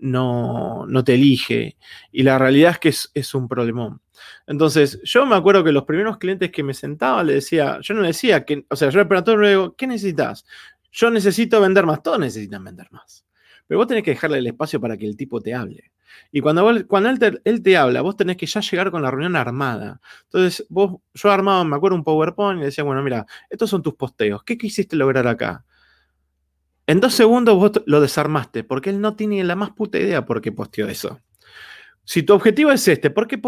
[0.00, 1.76] no, no te elige.
[2.12, 2.88] Y la realidad es que
[3.20, 4.00] es, un problemón.
[4.46, 8.02] Entonces, yo me acuerdo que los primeros clientes que me sentaba le decía, yo no
[8.02, 10.44] le decía que, o sea, yo le preguntaba luego, ¿qué necesitas?
[10.92, 13.24] Yo necesito vender más, todos necesitan vender más.
[13.66, 15.92] Pero vos tenés que dejarle el espacio para que el tipo te hable.
[16.32, 17.08] Y cuando, cuando
[17.44, 20.00] él, te, habla, vos tenés que ya llegar con la reunión armada.
[20.24, 23.82] Entonces, vos, yo armaba, me acuerdo, un PowerPoint y le decía, bueno, mira, estos son
[23.82, 24.42] tus posteos.
[24.42, 25.64] ¿Qué quisiste lograr acá?
[26.90, 30.40] En dos segundos vos lo desarmaste, porque él no tiene la más puta idea por
[30.40, 31.20] qué posteó eso.
[32.02, 33.40] Si tu objetivo es este, ¿por qué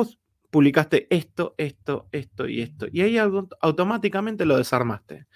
[0.49, 2.87] publicaste esto, esto, esto y esto?
[2.93, 5.27] Y ahí automáticamente lo desarmaste.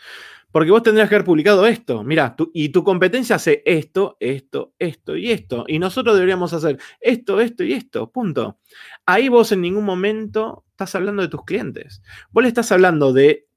[0.53, 2.05] Porque vos tendrías que haber publicado esto.
[2.05, 5.65] Mira, y tu competencia hace esto, esto, esto y esto.
[5.67, 8.13] Y nosotros deberíamos hacer esto, esto y esto.
[8.13, 8.61] Punto.
[9.05, 12.03] Ahí vos en ningún momento estás hablando de tus clientes.
[12.31, 13.49] Vos le estás hablando de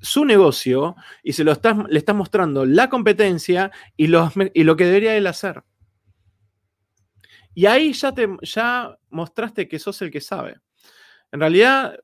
[0.00, 4.84] su negocio y se lo estás, le estás mostrando la competencia y, y lo que
[4.84, 5.62] debería él hacer.
[7.54, 10.56] Y ahí ya, te, ya mostraste que sos el que sabe.
[11.32, 11.98] En realidad,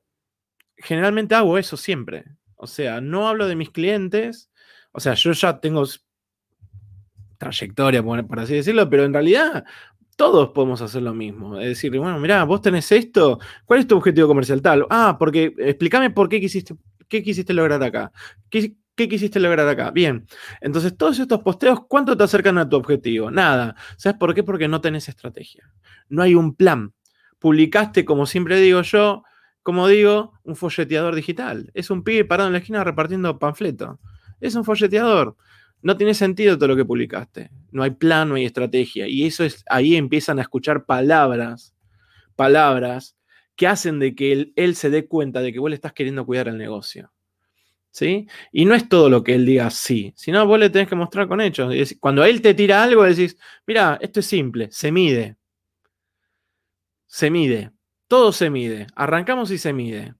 [0.77, 2.25] generalmente hago eso siempre.
[2.55, 4.51] O sea, no hablo de mis clientes.
[4.91, 5.83] O sea, yo ya tengo
[7.37, 9.63] trayectoria, por así decirlo, pero en realidad
[10.15, 11.59] todos podemos hacer lo mismo.
[11.59, 14.85] Es decir, bueno, mira, vos tenés esto, ¿cuál es tu objetivo comercial tal?
[14.89, 16.75] Ah, porque explícame por qué quisiste
[17.07, 18.11] ¿Qué quisiste lograr acá?
[18.49, 19.91] ¿Qué, quisiste lograr acá?
[19.91, 20.25] Bien.
[20.61, 23.31] Entonces, todos estos posteos, ¿cuánto te acercan a tu objetivo?
[23.31, 23.75] Nada.
[23.97, 24.43] ¿Sabes por qué?
[24.43, 25.71] Porque no tenés estrategia.
[26.09, 26.93] No hay un plan.
[27.39, 29.23] Publicaste, como siempre digo yo,
[29.61, 31.71] como digo, un folleteador digital.
[31.73, 33.99] Es un pibe parado en la esquina repartiendo panfleto.
[34.39, 35.35] Es un folleteador.
[35.81, 37.51] No tiene sentido todo lo que publicaste.
[37.71, 39.07] No hay plan, no hay estrategia.
[39.07, 41.75] Y eso es, ahí empiezan a escuchar palabras,
[42.35, 43.16] palabras
[43.57, 46.47] que hacen de que él, se dé cuenta de que vos le estás queriendo cuidar
[46.47, 47.11] el negocio.
[47.91, 48.27] ¿Sí?
[48.51, 51.27] Y no es todo lo que él diga sí, sino vos le tenés que mostrar
[51.27, 51.73] con hechos.
[51.99, 55.35] Cuando él te tira algo, decís, mira, esto es simple, se mide.
[57.07, 57.71] Se mide.
[58.07, 58.85] Todo se mide.
[58.95, 60.13] Arrancamos y se mide.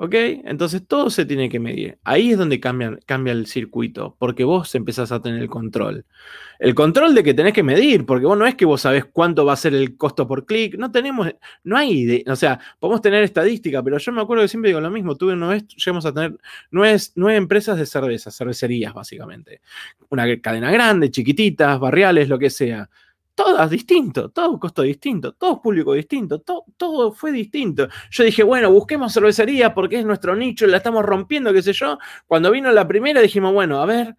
[0.00, 0.14] ¿Ok?
[0.14, 1.98] Entonces todo se tiene que medir.
[2.04, 6.04] Ahí es donde cambia, cambia, el circuito, porque vos empezás a tener el control.
[6.60, 9.44] El control de que tenés que medir, porque vos no es que vos sabés cuánto
[9.44, 11.28] va a ser el costo por clic, no tenemos,
[11.64, 14.80] no hay, idea, o sea, podemos tener estadística, pero yo me acuerdo que siempre digo
[14.80, 16.38] lo mismo, tuve una vez, llegamos a tener
[16.70, 19.62] nueve, nueve empresas de cerveza, cervecerías básicamente.
[20.10, 22.88] Una cadena grande, chiquititas, barriales, lo que sea
[23.38, 27.86] todas distinto, todo costo distinto, todo público distinto, todo, todo fue distinto.
[28.10, 32.00] Yo dije, bueno, busquemos cervecería porque es nuestro nicho, la estamos rompiendo, qué sé yo.
[32.26, 34.16] Cuando vino la primera dijimos, bueno, a ver,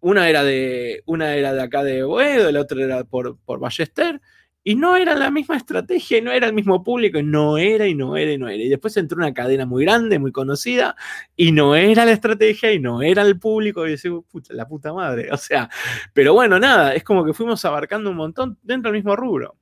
[0.00, 4.22] una era de, una era de acá de Boedo, la otra era por, por Ballester,
[4.68, 7.86] y no era la misma estrategia, y no era el mismo público, y no era,
[7.86, 8.60] y no era, y no era.
[8.64, 10.96] Y después entró una cadena muy grande, muy conocida,
[11.36, 14.92] y no era la estrategia, y no era el público, y decía, puta, la puta
[14.92, 15.30] madre.
[15.30, 15.70] O sea,
[16.12, 19.54] pero bueno, nada, es como que fuimos abarcando un montón dentro del mismo rubro.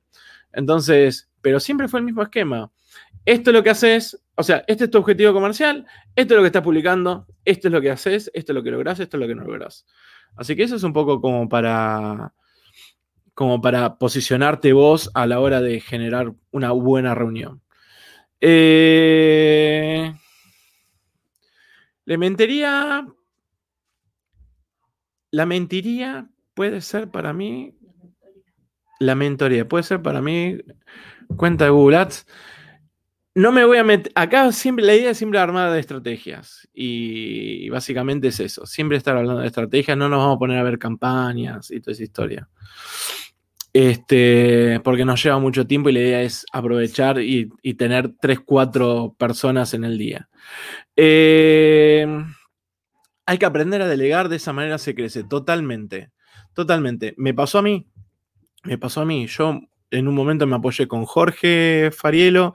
[0.51, 2.71] Entonces, pero siempre fue el mismo esquema.
[3.25, 6.41] Esto es lo que haces, o sea, este es tu objetivo comercial, esto es lo
[6.41, 9.21] que estás publicando, esto es lo que haces, esto es lo que logras, esto es
[9.21, 9.85] lo que no logras.
[10.35, 12.33] Así que eso es un poco como para
[13.35, 17.61] como para posicionarte vos a la hora de generar una buena reunión.
[18.39, 20.13] Eh,
[22.05, 23.07] la mentiría.
[25.31, 27.77] La mentiría puede ser para mí.
[28.99, 30.57] La mentoría puede ser para mí.
[31.35, 32.25] Cuenta de Google Ads.
[33.33, 34.13] No me voy a meter.
[34.15, 36.69] Acá siempre la idea es siempre armada de estrategias.
[36.73, 38.65] Y básicamente es eso.
[38.65, 39.97] Siempre estar hablando de estrategias.
[39.97, 42.49] No nos vamos a poner a ver campañas y toda esa historia.
[43.75, 49.17] Este, porque nos lleva mucho tiempo y la idea es aprovechar y, tener 3, 4
[49.17, 50.29] personas en el día.
[50.95, 52.07] Eh,
[53.25, 56.09] hay que aprender a delegar, de esa manera se crece, totalmente,
[56.53, 57.15] totalmente.
[57.17, 57.85] Me pasó a mí,
[58.63, 59.27] me pasó a mí.
[59.27, 59.59] Yo
[59.91, 62.53] en un momento me apoyé con Jorge Farielo,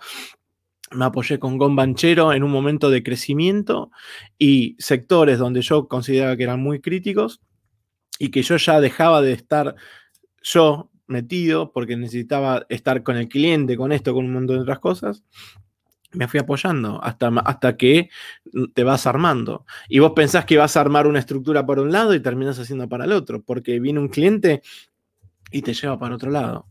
[0.90, 3.90] me apoyé con Gon Banchero en un momento de crecimiento
[4.38, 7.42] y sectores donde yo consideraba que eran muy críticos
[8.18, 9.74] y que yo ya dejaba de estar
[10.42, 14.78] yo metido porque necesitaba estar con el cliente, con esto, con un montón de otras
[14.78, 15.24] cosas,
[16.12, 18.10] me fui apoyando hasta, hasta que
[18.74, 19.64] te vas armando.
[19.88, 22.88] Y vos pensás que vas a armar una estructura por un lado y terminas haciendo
[22.88, 24.62] para el otro, porque viene un cliente
[25.52, 26.66] y te lleva para otro lado.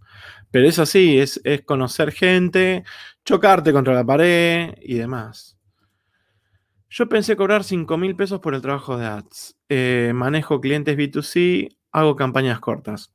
[0.52, 2.84] Pero es así, es, es conocer gente,
[3.24, 5.58] chocarte contra la pared y demás.
[6.90, 9.56] Yo pensé cobrar 5 mil pesos por el trabajo de ads.
[9.70, 13.14] Eh, manejo clientes B2C, hago campañas cortas.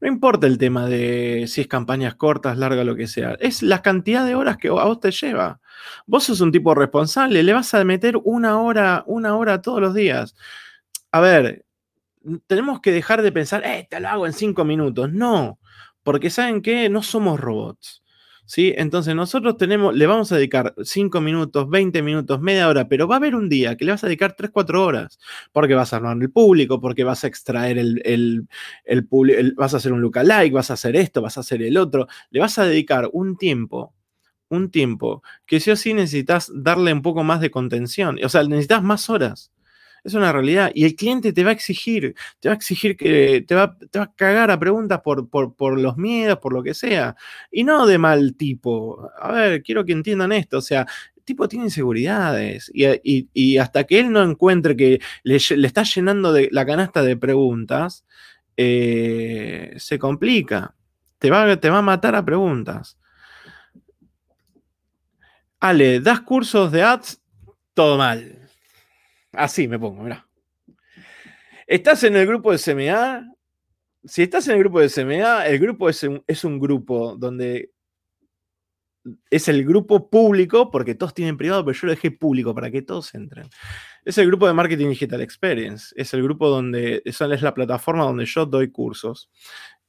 [0.00, 3.36] No importa el tema de si es campañas cortas, largas, lo que sea.
[3.40, 5.60] Es la cantidad de horas que a vos te lleva.
[6.06, 9.94] Vos sos un tipo responsable, le vas a meter una hora, una hora todos los
[9.94, 10.34] días.
[11.12, 11.64] A ver,
[12.46, 15.12] tenemos que dejar de pensar, eh, te lo hago en cinco minutos.
[15.12, 15.58] No,
[16.02, 16.88] porque ¿saben qué?
[16.88, 18.02] No somos robots.
[18.48, 18.72] ¿Sí?
[18.76, 23.16] Entonces nosotros tenemos, le vamos a dedicar 5 minutos, 20 minutos, media hora, pero va
[23.16, 25.18] a haber un día que le vas a dedicar 3, 4 horas,
[25.52, 28.46] porque vas a armar el público, porque vas a extraer el, el,
[28.84, 32.06] el, vas a hacer un lookalike, vas a hacer esto, vas a hacer el otro,
[32.30, 33.92] le vas a dedicar un tiempo,
[34.48, 38.44] un tiempo que sí o sí necesitas darle un poco más de contención, o sea,
[38.44, 39.50] necesitas más horas.
[40.06, 40.70] Es una realidad.
[40.72, 43.98] Y el cliente te va a exigir, te va a exigir que te va, te
[43.98, 47.16] va a cagar a preguntas por, por, los miedos, por lo que sea.
[47.50, 49.10] Y no de mal tipo.
[49.18, 50.58] A ver, quiero que entiendan esto.
[50.58, 52.70] O sea, el tipo tiene inseguridades.
[52.72, 58.04] Y, hasta que él no encuentre que le, está llenando de la canasta de preguntas,
[58.56, 60.76] eh, se complica.
[61.18, 62.96] Te va, te va a matar a preguntas.
[65.58, 67.20] Ale, ¿das cursos de ads?
[67.74, 68.45] Todo mal.
[69.32, 70.26] Así me pongo, mira.
[71.66, 73.32] ¿Estás en el grupo de CMA?
[74.04, 77.72] Si estás en el grupo de CMA, el grupo es un, es un grupo donde
[79.30, 82.82] es el grupo público, porque todos tienen privado, pero yo lo dejé público para que
[82.82, 83.48] todos entren.
[84.04, 85.94] Es el grupo de Marketing Digital Experience.
[85.96, 89.30] Es el grupo donde, esa es la plataforma donde yo doy cursos.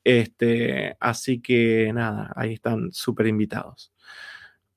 [0.04, 3.92] Este, así que nada, ahí están súper invitados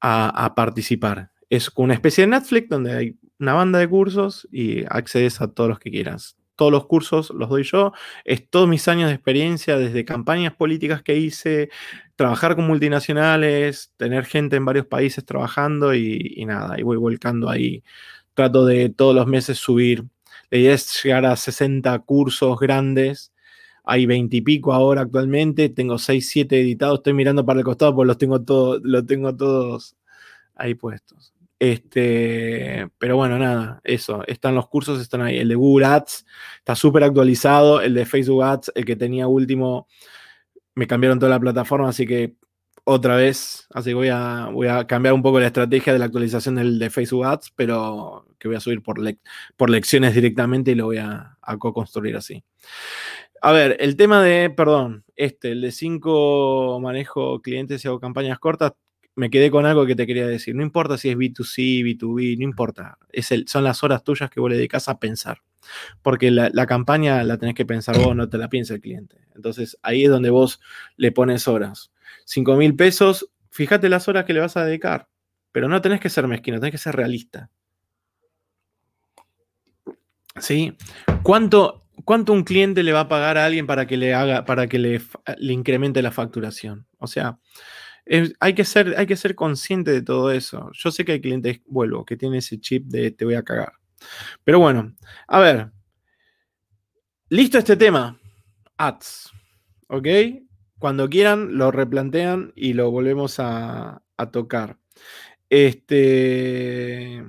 [0.00, 1.30] a, a, participar.
[1.48, 5.70] Es una especie de Netflix donde hay una banda de cursos y accedes a todos
[5.70, 6.36] los que quieras.
[6.56, 7.92] Todos los cursos los doy yo.
[8.24, 11.70] Es todos mis años de experiencia, desde campañas políticas que hice,
[12.16, 17.82] trabajar con multinacionales, tener gente en varios países trabajando y, nada, y voy volcando ahí.
[18.34, 20.04] Trato de todos los meses subir.
[20.50, 23.32] La idea es llegar a 60 cursos grandes.
[23.84, 25.70] Hay 20 y pico ahora actualmente.
[25.70, 26.98] Tengo 6, 7 editados.
[26.98, 29.96] Estoy mirando para el costado porque los tengo, todos los tengo todos
[30.54, 31.29] ahí puestos.
[31.60, 34.24] Este, pero bueno, nada, eso.
[34.26, 35.36] Están los cursos, están ahí.
[35.38, 36.24] El de Google Ads
[36.58, 37.82] está súper actualizado.
[37.82, 39.86] El de Facebook Ads, el que tenía último,
[40.74, 42.36] me cambiaron toda la plataforma, así que
[42.84, 46.06] otra vez, así que voy a, voy a cambiar un poco la estrategia de la
[46.06, 48.98] actualización del de Facebook Ads, pero que voy a subir por,
[49.56, 52.42] por lecciones directamente y lo voy a, a co-construir así.
[53.42, 58.38] A ver, el tema de, perdón, este, el de 5 manejo clientes y hago campañas
[58.38, 58.72] cortas,
[59.20, 60.54] me quedé con algo que te quería decir.
[60.54, 62.96] No importa si es B2C, B2B, no importa.
[63.12, 65.42] Es el, son las horas tuyas que vos le dedicas a pensar.
[66.00, 69.18] Porque la, campaña la tenés que pensar vos, no te la piensa el cliente.
[69.36, 70.58] Entonces ahí es donde vos
[70.96, 71.92] le pones horas.
[72.24, 75.06] 5 mil pesos, fíjate las horas que le vas a dedicar.
[75.52, 77.50] Pero no tenés que ser mezquino, tenés que ser realista.
[80.38, 80.78] ¿Sí?
[81.22, 84.66] ¿Cuánto, ¿Cuánto un cliente le va a pagar a alguien para que le haga, para
[84.66, 85.02] que le,
[85.36, 86.86] le incremente la facturación?
[86.96, 87.38] O sea,
[88.40, 90.70] hay, que ser, hay que ser consciente de todo eso.
[90.72, 93.74] Yo sé que hay clientes, vuelvo, que tienen ese chip de te voy a cagar.
[94.44, 94.94] Pero bueno,
[95.28, 95.70] a ver.
[97.28, 98.18] Listo este tema.
[98.76, 99.30] Ads.
[99.86, 100.06] ¿Ok?
[100.78, 104.78] Cuando quieran, lo replantean y lo volvemos a, tocar.
[105.48, 107.24] Este.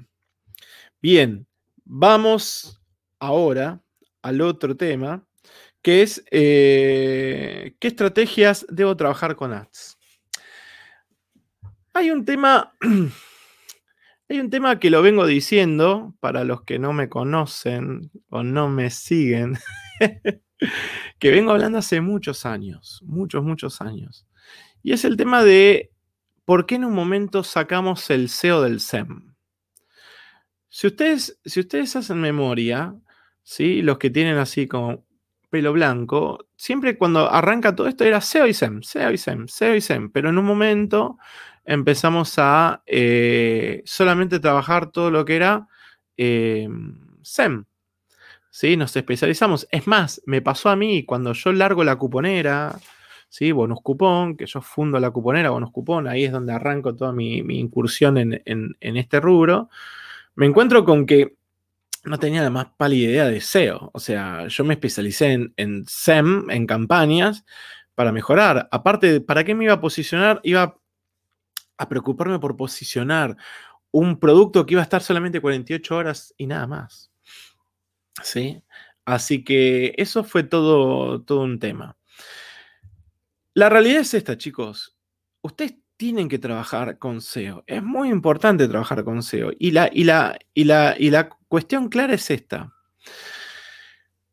[1.02, 1.48] Bien.
[1.86, 2.82] Vamos
[3.20, 3.82] ahora
[4.22, 5.28] al otro tema,
[5.82, 9.98] que es eh, qué estrategias debo trabajar con ads.
[11.94, 12.74] Hay un tema,
[14.30, 18.70] hay un tema que lo vengo diciendo para los que no me conocen o no
[18.70, 19.58] me siguen,
[21.20, 24.26] que vengo hablando hace muchos años, muchos, muchos años.
[24.82, 25.92] Y es el tema de
[26.46, 29.36] por qué en un momento sacamos el SEO del SEM.
[30.70, 32.96] Si ustedes, si ustedes hacen memoria,
[33.44, 33.82] ¿sí?
[33.82, 35.06] los que tienen así como
[35.52, 39.76] pelo blanco, siempre cuando arranca todo esto era SEO y SEM, SEO y SEM, SEO
[39.76, 41.18] y SEM, pero en un momento
[41.66, 45.68] empezamos a eh, solamente trabajar todo lo que era
[46.18, 46.68] eh,
[47.22, 47.66] SEM.
[48.50, 48.78] ¿sí?
[48.78, 49.68] Nos especializamos.
[49.72, 52.80] Es más, me pasó a mí cuando yo largo la cuponera,
[53.30, 53.52] ¿sí?
[53.52, 57.38] Bonus Cupón, que yo fundo la cuponera Bonus Cupón, ahí es donde arranco toda mi,
[57.38, 59.70] incursión en, este rubro.
[60.36, 61.36] Me encuentro con que
[62.04, 63.92] no tenía la más pálida idea de SEO.
[63.94, 67.46] O sea, yo me especialicé en, en SEM, en campañas,
[67.96, 68.68] para mejorar.
[68.72, 70.40] Aparte, ¿para qué me iba a posicionar?
[70.44, 70.80] Iba
[71.78, 73.38] a preocuparme por posicionar
[73.92, 77.12] un producto que iba a estar solamente 48 horas y nada más.
[78.24, 78.64] ¿Sí?
[79.06, 81.98] Así que eso fue todo, todo un tema.
[83.54, 84.98] La realidad es esta, chicos.
[85.42, 87.64] Ustedes tienen que trabajar con SEO.
[87.68, 89.52] Es muy importante trabajar con SEO.
[89.60, 92.74] Y la, y la, y la, y la cuestión clara es esta.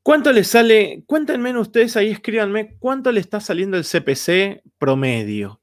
[0.02, 1.04] ¿Cuánto le sale?
[1.04, 5.60] Cuéntenme ustedes ahí, escríbanme, ¿cuánto le está saliendo el CPC promedio?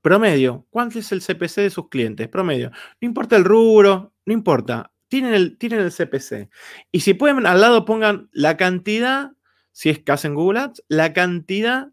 [0.00, 0.66] Promedio.
[0.70, 2.26] ¿Cuánto es el CPC de sus clientes?
[2.28, 2.70] Promedio.
[2.98, 4.90] No importa el rubro, no importa.
[5.08, 6.48] Tienen el, tienen el CPC.
[6.92, 9.32] Y si pueden, al lado pongan la cantidad,
[9.70, 11.90] si es que hacen Google Ads, la cantidad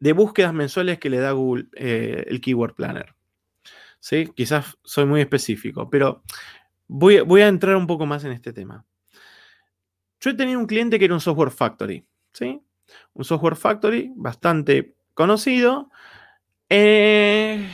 [0.00, 3.14] de búsquedas mensuales que le da Google eh, el Keyword Planner.
[4.00, 4.30] ¿Sí?
[4.34, 6.22] Quizás soy muy específico, pero
[6.88, 8.84] voy, voy, a entrar un poco más en este tema.
[10.20, 12.62] Yo he tenido un cliente que era un software factory, ¿sí?
[13.12, 15.90] Un software factory bastante conocido.
[16.68, 17.68] Eh,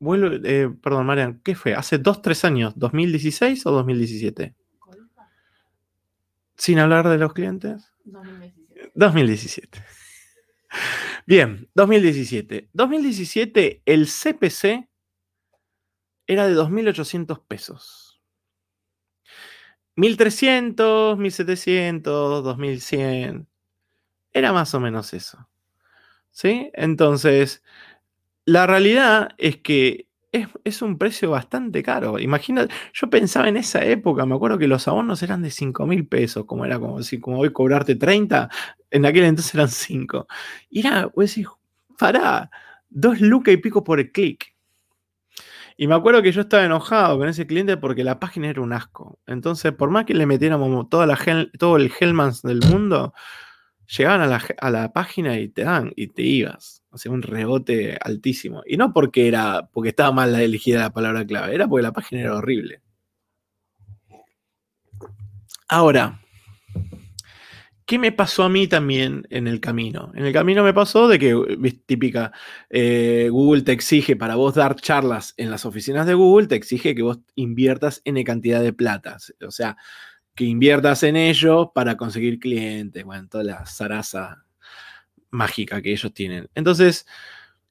[0.00, 1.74] eh, perdón, Marian, ¿qué fue?
[1.74, 2.74] ¿Hace dos, tres años?
[2.76, 4.54] ¿2016 o 2017?
[6.56, 7.90] Sin hablar de los clientes.
[8.04, 8.92] 2017.
[8.94, 9.97] 2017.
[11.26, 12.68] Bien, 2017.
[12.72, 14.88] 2017 el CPC
[16.28, 18.20] era de 2.800 pesos.
[19.96, 23.46] 1.300, 1.700, 2.100.
[24.32, 25.48] Era más o menos eso.
[26.32, 26.70] ¿Sí?
[26.74, 27.62] Entonces,
[28.46, 32.18] la realidad es que es, un precio bastante caro.
[32.18, 36.06] Imagina, yo pensaba en esa época, me acuerdo que los abonos eran de 5 mil
[36.06, 38.48] pesos, como era como si como hoy cobrarte 30,
[38.90, 40.26] en aquel entonces eran 5.
[40.70, 41.46] Y era, voy a decir,
[41.98, 42.50] para,
[42.88, 44.54] dos lucas y pico por el clic.
[45.76, 48.72] Y me acuerdo que yo estaba enojado con ese cliente porque la página era un
[48.72, 49.20] asco.
[49.26, 51.18] Entonces, por más que le metiéramos toda la
[51.58, 53.14] todo el Hellmans del mundo,
[53.86, 57.98] llegaban a la, a la página y te dan y te ibas sea, un rebote
[58.00, 58.62] altísimo.
[58.66, 62.22] Y no porque era, porque estaba mal elegida la palabra clave, era porque la página
[62.22, 62.80] era horrible.
[65.68, 66.22] Ahora,
[67.84, 70.12] ¿qué me pasó a mí también en el camino?
[70.14, 71.34] En el camino me pasó de que,
[71.84, 72.32] típica,
[72.70, 76.94] eh, Google te exige para vos dar charlas en las oficinas de Google, te exige
[76.94, 79.18] que vos inviertas N cantidad de plata.
[79.46, 79.76] O sea,
[80.34, 84.44] que inviertas en ello para conseguir clientes, bueno, toda la zaraza
[85.30, 86.48] mágica que ellos tienen.
[86.54, 87.06] Entonces,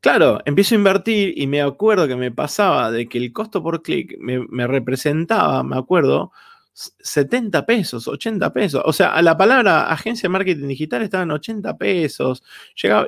[0.01, 3.81] claro, empiezo a invertir y me acuerdo que me pasaba de que el costo por
[3.81, 6.31] clic me, representaba, me acuerdo,
[6.73, 8.81] 70 pesos, 80 pesos.
[8.85, 12.43] O sea, a la palabra agencia de marketing digital estaban 80 pesos.
[12.81, 13.07] Llegaba,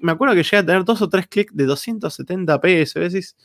[0.00, 3.02] me acuerdo que llegué a tener dos o tres clics de 270 pesos.
[3.02, 3.36] Decís,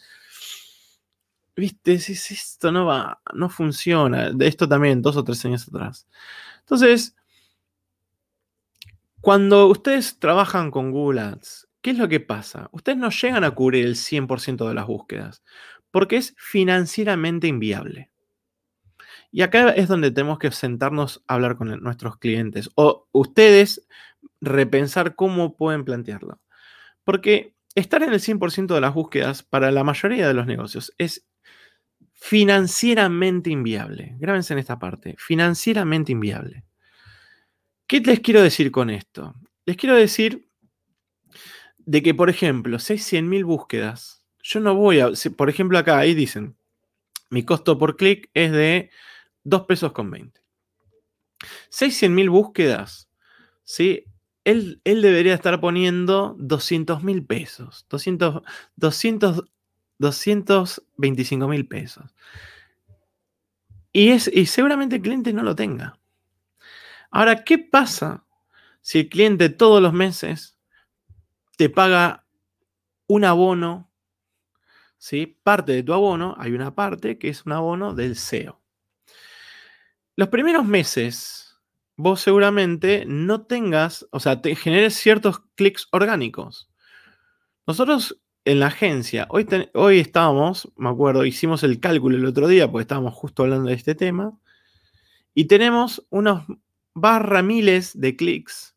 [1.55, 4.31] viste, esto no va, no funciona.
[4.31, 6.07] De esto también, dos o tres años atrás.
[6.61, 7.15] Entonces,
[9.25, 12.69] cuando ustedes trabajan con Google Ads, ¿qué es lo que pasa?
[12.71, 15.41] Ustedes no llegan a cubrir el 100% de las búsquedas
[15.89, 18.11] porque es financieramente inviable.
[19.31, 23.87] Y acá es donde tenemos que sentarnos a hablar con nuestros clientes o ustedes
[24.41, 26.39] repensar cómo pueden plantearlo.
[27.03, 31.25] Porque estar en el 100% de las búsquedas para la mayoría de los negocios es
[32.13, 34.17] financieramente inviable.
[34.19, 36.63] Grábense en esta parte, financieramente inviable.
[37.87, 39.35] ¿Qué les quiero decir con esto?
[39.65, 40.49] Les quiero decir
[41.77, 45.99] de que, por ejemplo, si hay 100.000 búsquedas, yo no voy a, por ejemplo, acá
[45.99, 46.55] ahí dicen,
[47.29, 48.89] mi costo por clic es de
[49.43, 50.41] 2 pesos con 20.
[51.69, 53.09] Si hay 100.000 búsquedas,
[53.63, 54.05] ¿sí?
[54.43, 58.43] Él, él, debería estar poniendo 200 mil pesos, 200,
[58.75, 59.43] 200,
[59.97, 62.13] 225 mil pesos.
[63.91, 65.97] Y, es, y seguramente el cliente no lo tenga.
[67.15, 68.25] Ahora, ¿qué pasa
[68.81, 70.59] si el cliente todos los meses
[71.55, 72.27] te paga
[73.07, 73.89] un abono?
[74.97, 75.39] ¿sí?
[75.41, 78.61] Parte de tu abono, hay una parte que es un abono del SEO.
[80.17, 81.57] Los primeros meses,
[81.95, 86.69] vos seguramente no tengas, o sea, te generes ciertos clics orgánicos.
[87.65, 92.69] Nosotros en la agencia, hoy, hoy estábamos, me acuerdo, hicimos el cálculo el otro día
[92.69, 94.37] porque estábamos justo hablando de este tema,
[95.33, 96.45] y tenemos unos
[96.95, 98.75] barra miles de clics,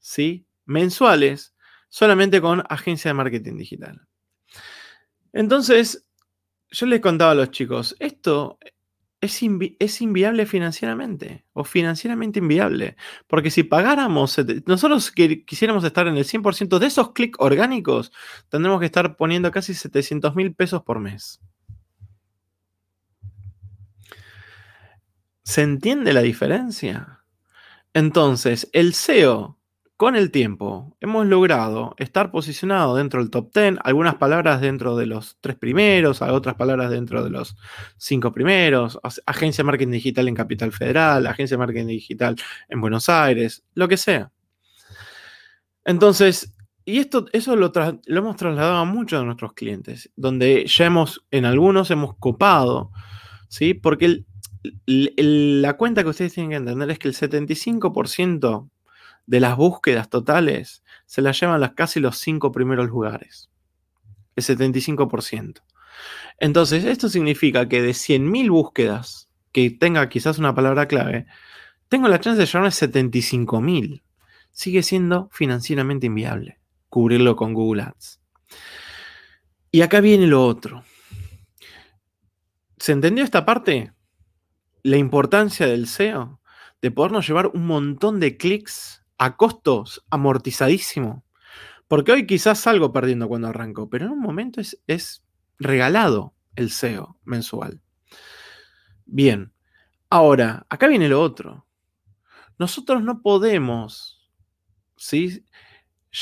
[0.00, 0.46] ¿sí?
[0.66, 1.54] Mensuales,
[1.88, 4.06] solamente con agencia de marketing digital.
[5.32, 6.06] Entonces,
[6.70, 8.58] yo les contaba a los chicos, esto
[9.20, 9.40] es,
[9.78, 12.96] es, inviable financieramente o financieramente inviable.
[13.26, 14.36] Porque si pagáramos,
[14.66, 18.12] nosotros que quisiéramos estar en el 100% de esos clics orgánicos,
[18.48, 21.40] tendremos que estar poniendo casi 700 mil pesos por mes.
[25.44, 27.23] ¿Se entiende la diferencia?
[27.94, 29.56] Entonces, el SEO,
[29.96, 35.06] con el tiempo, hemos logrado estar posicionado dentro del top 10, algunas palabras dentro de
[35.06, 37.56] los tres primeros, otras palabras dentro de los
[37.96, 42.34] cinco primeros, agencia de marketing digital en Capital Federal, agencia de marketing digital
[42.68, 44.32] en Buenos Aires, lo que sea.
[45.84, 46.52] Entonces,
[46.84, 47.72] y esto, eso lo,
[48.06, 52.90] lo hemos trasladado a muchos de nuestros clientes, donde ya hemos, en algunos hemos copado,
[53.48, 53.74] ¿sí?
[53.74, 54.26] Porque el,
[54.86, 58.70] la cuenta que ustedes tienen que entender es que el 75%
[59.26, 63.50] de las búsquedas totales se las llevan las, casi los cinco primeros lugares.
[64.36, 65.60] El 75%.
[66.38, 71.26] Entonces, esto significa que de 100.000 búsquedas que tenga quizás una palabra clave,
[71.88, 74.02] tengo la chance de llevarme 75.000.
[74.50, 76.58] Sigue siendo financieramente inviable
[76.94, 78.20] cubrirlo con Google Ads.
[79.72, 80.84] Y acá viene lo otro.
[82.78, 83.92] ¿Se entendió esta parte?
[84.84, 86.40] La importancia del SEO,
[86.80, 91.24] de podernos llevar un montón de clics a costos amortizadísimo.
[91.88, 95.24] Porque hoy quizás salgo perdiendo cuando arranco, pero en un momento es, es
[95.58, 97.80] regalado el SEO mensual.
[99.06, 99.52] Bien,
[100.10, 101.66] ahora, acá viene lo otro.
[102.58, 104.30] Nosotros no podemos
[104.96, 105.44] ¿sí?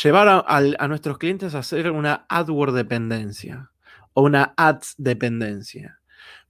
[0.02, 3.70] llevar a, nuestros clientes a hacer una AdWord dependencia
[4.14, 6.00] o una Ads dependencia.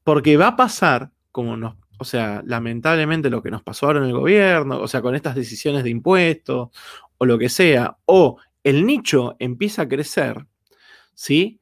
[0.05, 4.07] Porque va a pasar, como nos o sea, lamentablemente lo que nos pasó ahora en
[4.07, 6.69] el gobierno, o sea, con estas decisiones de impuestos
[7.17, 10.47] o lo que sea, o el nicho empieza a crecer,
[11.15, 11.61] ¿sí?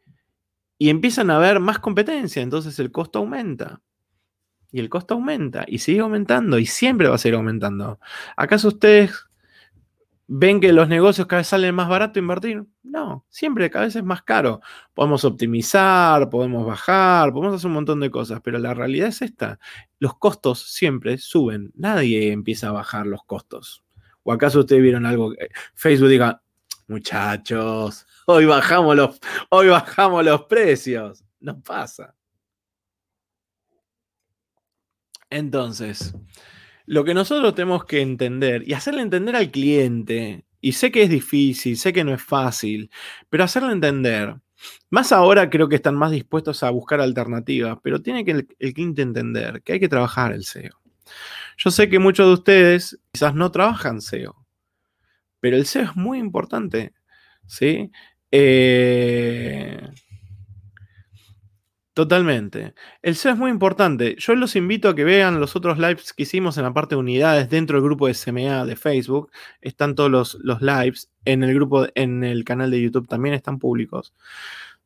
[0.78, 3.80] Y empiezan a haber más competencia, entonces el costo aumenta.
[4.72, 8.00] Y el costo aumenta y sigue aumentando y siempre va a seguir aumentando.
[8.36, 9.26] ¿Acaso ustedes
[10.32, 12.64] ¿Ven que los negocios cada vez salen más barato invertir?
[12.84, 14.60] No, siempre cada vez es más caro.
[14.94, 19.58] Podemos optimizar, podemos bajar, podemos hacer un montón de cosas, pero la realidad es esta.
[19.98, 21.72] Los costos siempre suben.
[21.74, 23.82] Nadie empieza a bajar los costos.
[24.22, 25.32] ¿O acaso ustedes vieron algo?
[25.32, 26.40] Que Facebook diga,
[26.86, 29.18] muchachos, hoy bajamos los,
[29.48, 31.24] hoy bajamos los precios.
[31.40, 32.14] No pasa.
[35.28, 36.14] Entonces,
[36.90, 41.08] lo que nosotros tenemos que entender y hacerle entender al cliente, y sé que es
[41.08, 42.90] difícil, sé que no es fácil,
[43.28, 44.34] pero hacerle entender,
[44.90, 49.02] más ahora creo que están más dispuestos a buscar alternativas, pero tiene que el, cliente
[49.02, 50.82] entender que hay que trabajar el SEO.
[51.58, 54.34] Yo sé que muchos de ustedes quizás no trabajan SEO,
[55.38, 56.92] pero el SEO es muy importante,
[57.46, 57.92] ¿sí?
[58.32, 59.80] Eh,
[62.00, 62.72] Totalmente.
[63.02, 64.16] El SEO es muy importante.
[64.18, 66.98] Yo los invito a que vean los otros lives que hicimos en la parte de
[66.98, 69.30] unidades dentro del grupo de SMA de Facebook.
[69.60, 71.10] Están todos los, los lives.
[71.26, 74.14] En el grupo, en el canal de YouTube también están públicos.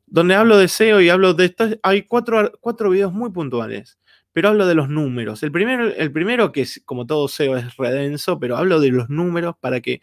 [0.05, 1.69] Donde hablo de SEO y hablo de esto.
[1.83, 3.97] Hay cuatro, cuatro videos muy puntuales.
[4.33, 5.41] Pero hablo de los números.
[5.41, 9.07] El primero, el primero, que es como todo SEO, es redenso, pero hablo de los
[9.09, 10.01] números para que.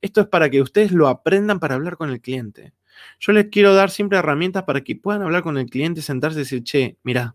[0.00, 2.72] Esto es para que ustedes lo aprendan para hablar con el cliente.
[3.20, 6.42] Yo les quiero dar siempre herramientas para que puedan hablar con el cliente, sentarse y
[6.42, 7.34] decir, che, mira,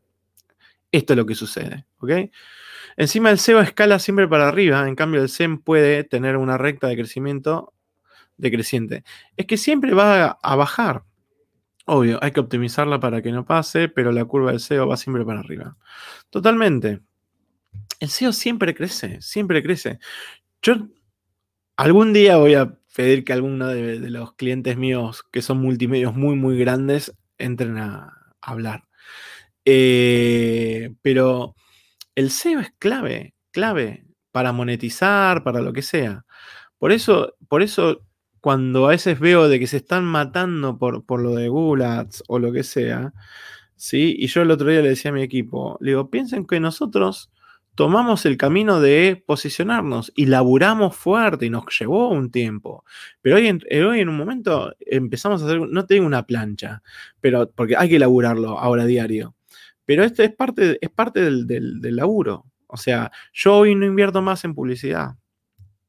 [0.91, 2.11] esto es lo que sucede, ¿ok?
[2.97, 6.87] Encima el SEO escala siempre para arriba, en cambio el SEM puede tener una recta
[6.87, 7.73] de crecimiento
[8.37, 9.03] decreciente.
[9.37, 11.03] Es que siempre va a bajar.
[11.85, 15.25] Obvio, hay que optimizarla para que no pase, pero la curva del SEO va siempre
[15.25, 15.75] para arriba.
[16.29, 17.01] Totalmente.
[17.99, 19.99] El SEO siempre crece, siempre crece.
[20.61, 20.75] Yo
[21.77, 26.35] algún día voy a pedir que alguno de, los clientes míos que son multimedios muy,
[26.35, 28.89] muy grandes entren a, hablar.
[29.63, 31.55] Eh, pero
[32.13, 36.25] el SEO es clave, clave para monetizar, para lo que sea.
[36.77, 38.01] Por eso, por eso
[38.41, 42.23] cuando a veces veo de que se están matando por, por lo de Google Ads
[42.27, 43.13] o lo que sea,
[43.77, 44.13] ¿sí?
[44.19, 47.31] Y yo el otro día le decía a mi equipo, le digo, piensen que nosotros
[47.79, 52.83] tomamos el camino de posicionarnos y laburamos fuerte y nos llevó un tiempo.
[53.21, 56.83] Pero hoy en, eh, hoy en un momento empezamos a hacer, no tengo una plancha,
[57.21, 59.33] pero porque hay que laburarlo ahora diario.
[59.85, 62.47] Pero esto es parte, es parte del, del, laburo.
[62.67, 65.15] O sea, yo hoy no invierto más en publicidad,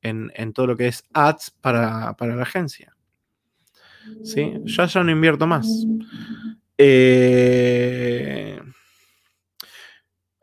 [0.00, 2.94] en, todo lo que es ads para, para la agencia.
[4.22, 4.52] ¿Sí?
[4.62, 5.66] Ya ya no invierto más.
[6.78, 8.60] Eh,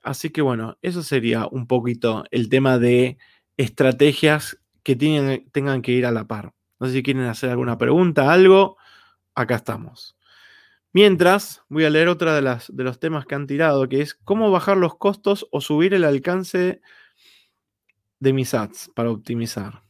[0.07, 3.17] Así que bueno, eso sería un poquito el tema de
[3.57, 6.53] estrategias que tengan que ir a la par.
[6.79, 8.77] No sé si quieren hacer alguna pregunta, algo,
[9.35, 10.15] acá estamos.
[10.93, 14.13] Mientras, voy a leer otra de, las, de los temas que han tirado, que es
[14.13, 16.79] cómo bajar los costos o subir el alcance
[18.21, 19.83] de mis ads para optimizar.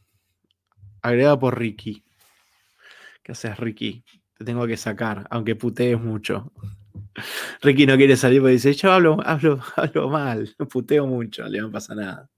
[1.00, 2.02] Agregado por Ricky.
[3.22, 4.02] ¿Qué haces, Ricky?
[4.36, 6.50] Te tengo que sacar, aunque putees mucho.
[7.62, 11.70] Ricky no quiere salir porque dice, yo hablo, hablo, hablo mal, puteo mucho, le no
[11.70, 12.28] pasa nada.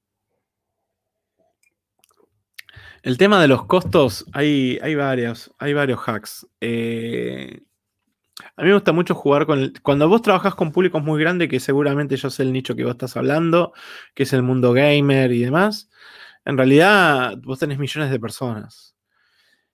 [3.03, 6.47] El tema de los costos, hay, hay varios, hay varios hacks.
[6.61, 7.63] Eh,
[8.57, 9.73] a mí me gusta mucho jugar con...
[9.83, 12.93] cuando vos trabajas con públicos muy grandes, que seguramente yo sé el nicho que vos
[12.93, 13.73] estás hablando,
[14.15, 15.91] que es el mundo gamer y demás,
[16.45, 18.97] en realidad vos tenés millones de personas.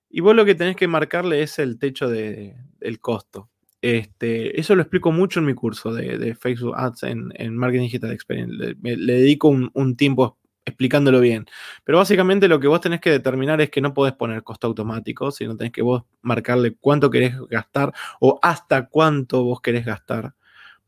[0.09, 3.51] Y vos lo que tenés que marcarle es el techo del costo.
[3.83, 8.77] Este, eso lo explico mucho en mi curso de, Facebook Ads en, Marketing Digital Experience.
[8.83, 11.47] Le, dedico un, tiempo explicándolo bien.
[11.85, 15.31] Pero básicamente lo que vos tenés que determinar es que no podés poner costo automático,
[15.31, 20.35] sino tenés que vos marcarle cuánto querés gastar o hasta cuánto vos querés gastar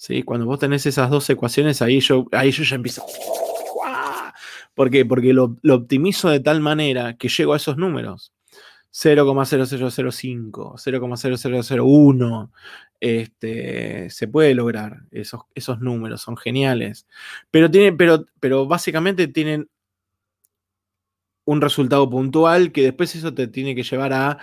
[0.00, 0.22] ¿Sí?
[0.22, 3.04] Cuando vos tenés esas dos ecuaciones, ahí yo, ahí yo ya empiezo.
[4.74, 5.04] ¿Por qué?
[5.04, 8.32] Porque lo, optimizo de tal manera que llego a esos números.
[8.92, 12.50] 0,0005, 0,0001,
[12.98, 17.06] este, se puede lograr esos, esos números, son geniales.
[17.50, 19.68] Pero, pero, pero básicamente tienen
[21.44, 24.38] un resultado puntual que después eso te tiene que llevar a,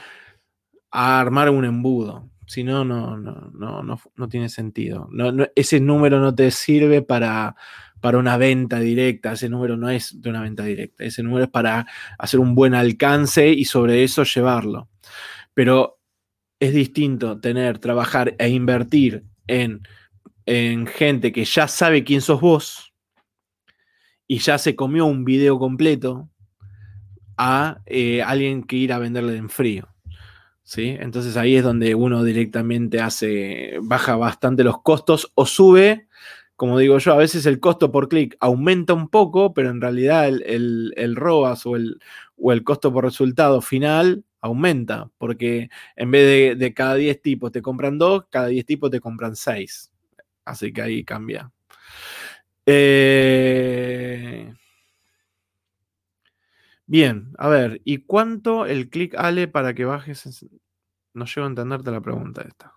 [0.91, 2.29] a armar un embudo.
[2.47, 5.09] Si no, no, no, no, no, tiene sentido.
[5.53, 7.57] ese número no te sirve para,
[7.99, 9.33] para una venta directa.
[9.33, 11.03] Ese número no es de una venta directa.
[11.03, 11.85] Ese número es para
[12.17, 14.87] hacer un buen alcance y sobre eso llevarlo.
[15.53, 15.99] Pero
[16.57, 19.81] es distinto tener, trabajar e invertir en,
[20.45, 22.93] en gente que ya sabe quién sos vos
[24.25, 26.29] y ya se comió un video completo
[27.37, 29.89] a eh, alguien que ir a venderle en frío.
[30.67, 30.97] ¿Sí?
[30.99, 36.07] Entonces ahí es donde uno directamente hace, baja bastante los costos o sube,
[36.57, 40.27] como digo yo, a veces el costo por clic aumenta un poco, pero en realidad
[40.27, 41.99] el, el, ROAS o el,
[42.37, 47.61] o el costo por resultado final aumenta, porque en vez de, cada 10 tipos te
[47.61, 49.91] compran 2, cada 10 tipos te compran 6.
[50.43, 51.49] Así que ahí cambia.
[52.65, 54.51] Eh,
[56.89, 60.45] Bien, a ver, ¿y cuánto el clic Ale para que bajes?
[61.13, 62.73] No llego a entenderte la pregunta esta.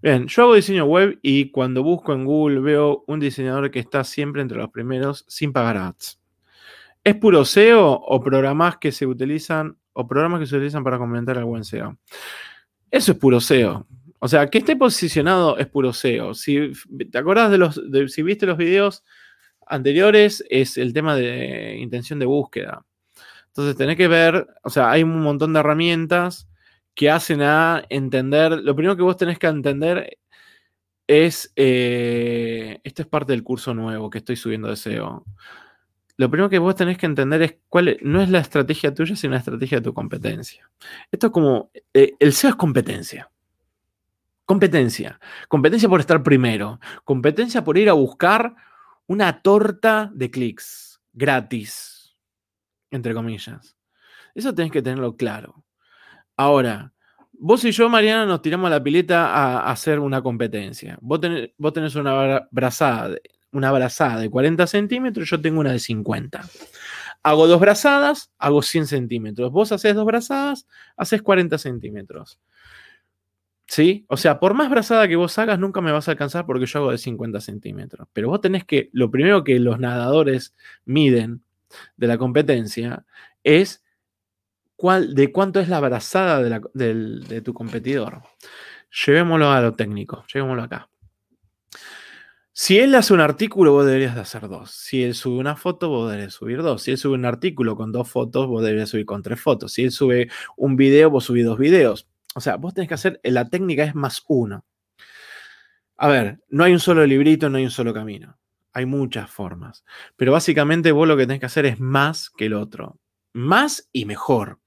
[0.00, 4.04] Bien, yo hago diseño web y cuando busco en Google veo un diseñador que está
[4.04, 6.20] siempre entre los primeros sin pagar ads.
[7.02, 11.36] ¿Es puro SEO o programas que se utilizan o programas que se utilizan para comentar
[11.36, 11.98] al buen SEO?
[12.88, 13.84] Eso es puro SEO.
[14.20, 16.34] O sea, que esté posicionado es puro SEO.
[16.34, 16.72] Si
[17.10, 19.02] te acuerdas de los, si viste los videos
[19.66, 22.84] anteriores, es el tema de intención de búsqueda.
[23.50, 26.48] Entonces tenés que ver, o sea, hay un montón de herramientas
[26.94, 30.18] que hacen a entender, lo primero que vos tenés que entender
[31.06, 35.24] es, eh, esto es parte del curso nuevo que estoy subiendo de SEO.
[36.16, 39.32] Lo primero que vos tenés que entender es cuál no es la estrategia tuya, sino
[39.32, 40.70] la estrategia de tu competencia.
[41.10, 43.30] Esto es como, eh, el SEO es competencia.
[44.44, 45.18] Competencia.
[45.48, 46.78] Competencia por estar primero.
[47.04, 48.54] Competencia por ir a buscar
[49.06, 51.89] una torta de clics gratis
[52.90, 53.76] entre comillas.
[54.34, 55.64] Eso tenés que tenerlo claro.
[56.36, 56.92] Ahora,
[57.32, 60.98] vos y yo, Mariana, nos tiramos a la pileta a, hacer una competencia.
[61.00, 63.22] Vos tenés, vos tenés una brazada, de,
[63.52, 66.42] una brazada de 40 centímetros, yo tengo una de 50.
[67.22, 69.52] Hago dos brazadas, hago 100 centímetros.
[69.52, 70.66] Vos haces dos brazadas,
[70.96, 72.40] haces 40 centímetros.
[73.66, 74.04] ¿Sí?
[74.08, 76.80] O sea, por más brazada que vos hagas, nunca me vas a alcanzar porque yo
[76.80, 78.08] hago de 50 centímetros.
[78.12, 81.44] Pero vos tenés que, lo primero que los nadadores miden
[81.96, 83.04] de la competencia
[83.42, 83.82] es
[84.76, 88.22] cuál, de cuánto es la brazada de, tu competidor.
[89.06, 90.88] Llevémoslo a lo técnico, llevémoslo acá.
[92.52, 94.70] Si él hace un artículo, vos deberías de hacer dos.
[94.70, 96.82] Si él sube una foto, vos deberías subir dos.
[96.82, 99.72] Si él sube un artículo con dos fotos, vos deberías subir con tres fotos.
[99.72, 102.08] Si él sube un video, vos subís dos videos.
[102.34, 104.64] O sea, vos tenés que hacer, la técnica es más uno.
[105.96, 108.38] A ver, no hay un solo librito, no hay un solo camino.
[108.72, 109.84] Hay muchas formas.
[110.16, 112.98] Pero básicamente vos lo que tenés que hacer es más que el otro.
[113.32, 114.58] Más y mejor.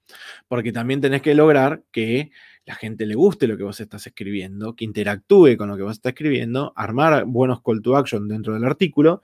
[0.48, 2.30] Porque también tenés que lograr que
[2.66, 5.92] la gente le guste lo que vos estás escribiendo, que interactúe con lo que vos
[5.92, 9.22] estás escribiendo, armar buenos call to action dentro del artículo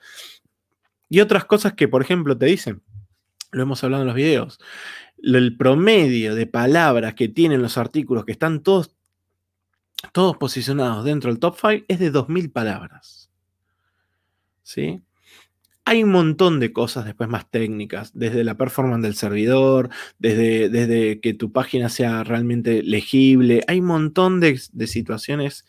[1.08, 2.82] y otras cosas que, por ejemplo, te dicen,
[3.50, 4.60] lo hemos hablado en los videos,
[5.22, 8.94] el promedio de palabras que tienen los artículos que están todos,
[10.12, 13.29] todos posicionados dentro del top 5 es de 2.000 palabras.
[14.70, 15.02] ¿Sí?
[15.84, 21.20] Hay un montón de cosas después más técnicas, desde la performance del servidor, desde, desde
[21.20, 23.64] que tu página sea realmente legible.
[23.66, 25.64] Hay un montón de, de situaciones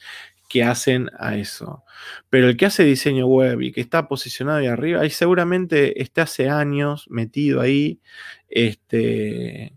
[0.47, 1.83] que hacen a eso.
[2.29, 6.23] Pero el que hace diseño web y que está posicionado ahí arriba, ahí seguramente está
[6.23, 8.01] hace años metido ahí,
[8.49, 9.73] este,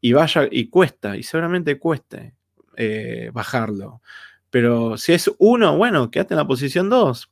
[0.00, 2.34] y vaya, y cuesta, y seguramente cueste
[2.76, 4.02] eh, bajarlo.
[4.50, 7.30] Pero si es uno, bueno, quédate en la posición 2.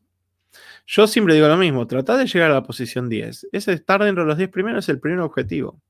[0.87, 3.49] Yo siempre digo lo mismo, trata de llegar a la posición 10.
[3.53, 5.81] Ese estar dentro de los 10 primeros es el primer objetivo.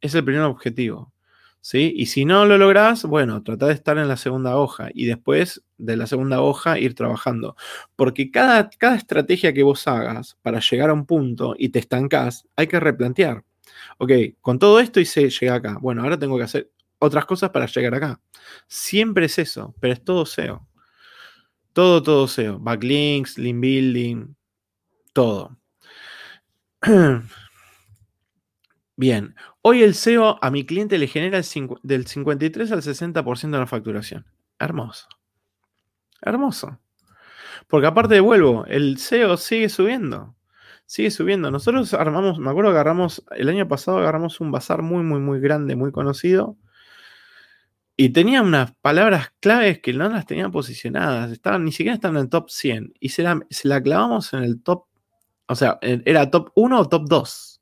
[0.00, 1.12] Es el primer objetivo.
[1.60, 1.92] ¿Sí?
[1.96, 5.62] Y si no lo lográs, bueno, trata de estar en la segunda hoja y después
[5.78, 7.56] de la segunda hoja ir trabajando.
[7.94, 12.48] Porque cada, cada estrategia que vos hagas para llegar a un punto y te estancás,
[12.56, 13.44] hay que replantear.
[13.98, 14.10] Ok,
[14.40, 15.78] con todo esto hice, llegué acá.
[15.80, 18.20] Bueno, ahora tengo que hacer otras cosas para llegar acá.
[18.66, 20.66] Siempre es eso, pero es todo SEO.
[21.72, 22.58] Todo, todo SEO.
[22.58, 24.34] Backlinks, link building,
[25.12, 25.56] todo.
[28.96, 31.40] Bien, hoy el SEO a mi cliente le genera
[31.82, 34.26] del 53 al 60% de la facturación.
[34.58, 35.08] Hermoso.
[36.20, 36.78] Hermoso.
[37.68, 40.36] Porque aparte de vuelvo, el SEO sigue subiendo.
[40.86, 41.50] Sigue subiendo.
[41.50, 45.40] Nosotros armamos, me acuerdo que agarramos, el año pasado agarramos un bazar muy, muy, muy
[45.40, 46.56] grande, muy conocido.
[48.02, 51.30] Y tenía unas palabras claves que no las tenían posicionadas.
[51.30, 52.94] Estaban, ni siquiera estaban en el top 100.
[52.98, 54.86] Y se la, clavamos en el top.
[55.46, 57.60] O sea, era top 1 o top 2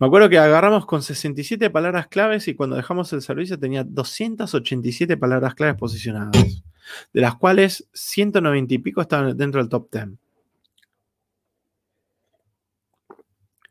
[0.00, 5.16] me acuerdo que agarramos con 67 palabras claves y cuando dejamos el servicio tenía 287
[5.16, 6.64] palabras claves posicionadas,
[7.12, 10.08] de las cuales 190 y pico estaban dentro del top 10.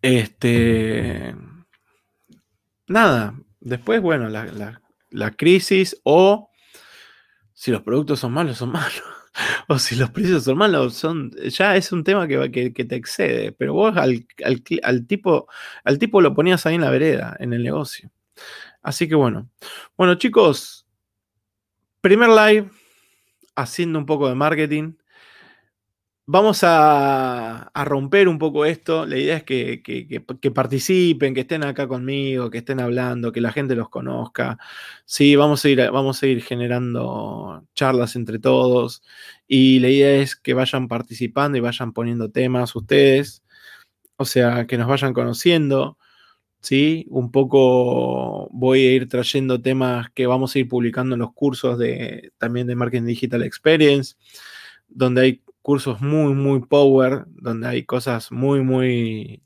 [0.01, 1.35] Este.
[2.87, 3.35] Nada.
[3.59, 4.81] Después, bueno, la
[5.35, 6.49] crisis o
[7.53, 9.03] si los productos son malos, son malos.
[9.67, 13.51] o si los precios son malos, son, ya es un tema que, que, te excede,
[13.51, 14.25] pero vos al,
[15.07, 15.47] tipo,
[15.83, 18.11] al tipo lo ponías ahí en la vereda, en el negocio.
[18.81, 19.49] Así que bueno.
[19.97, 20.85] Bueno, chicos,
[22.01, 22.69] primer live
[23.55, 24.93] haciendo un poco de marketing.
[26.25, 29.05] Vamos a, romper un poco esto.
[29.05, 33.75] La idea es que, participen, que estén acá conmigo, que estén hablando, que la gente
[33.75, 34.57] los conozca.
[35.05, 39.03] Sí, vamos a ir, vamos a ir generando charlas entre todos.
[39.47, 43.43] Y la idea es que vayan participando y vayan poniendo temas ustedes.
[44.17, 45.97] O sea, que nos vayan conociendo.
[46.61, 47.05] ¿sí?
[47.09, 51.77] Un poco voy a ir trayendo temas que vamos a ir publicando en los cursos
[51.79, 54.15] de, también de Marketing Digital Experience,
[54.87, 59.41] donde hay cursos muy, muy power, donde hay cosas muy, muy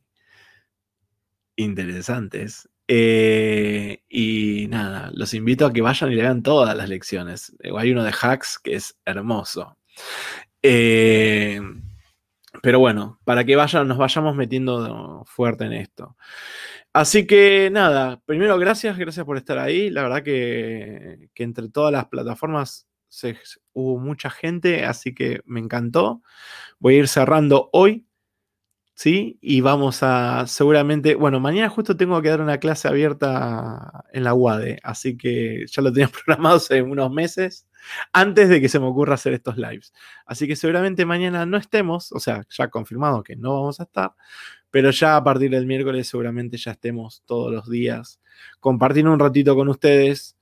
[1.56, 2.68] interesantes.
[2.90, 7.56] Eh, y nada, los invito a que vayan y lean todas las lecciones.
[7.62, 9.78] Eh, hay uno de hacks que es hermoso.
[10.64, 11.62] Eh,
[12.64, 16.18] pero bueno, para que vayan, nos vayamos metiendo fuerte en esto.
[16.94, 19.92] Así que nada, primero gracias, gracias por estar ahí.
[19.92, 22.87] La verdad que, que entre todas las plataformas
[23.74, 26.22] hubo mucha gente, así que me encantó.
[26.80, 28.08] Voy a ir cerrando hoy,
[28.96, 29.38] ¿sí?
[29.42, 34.34] Y vamos a, seguramente, bueno, mañana justo tengo que dar una clase abierta en la
[34.34, 37.68] UADE, así que ya lo tenía programado hace unos meses,
[38.14, 39.94] antes de que se me ocurra hacer estos lives.
[40.26, 44.14] Así que seguramente mañana no estemos, o sea, ya confirmado que no vamos a estar,
[44.72, 48.20] pero ya a partir del miércoles seguramente ya estemos todos los días
[48.60, 50.38] compartiendo un ratito con ustedes,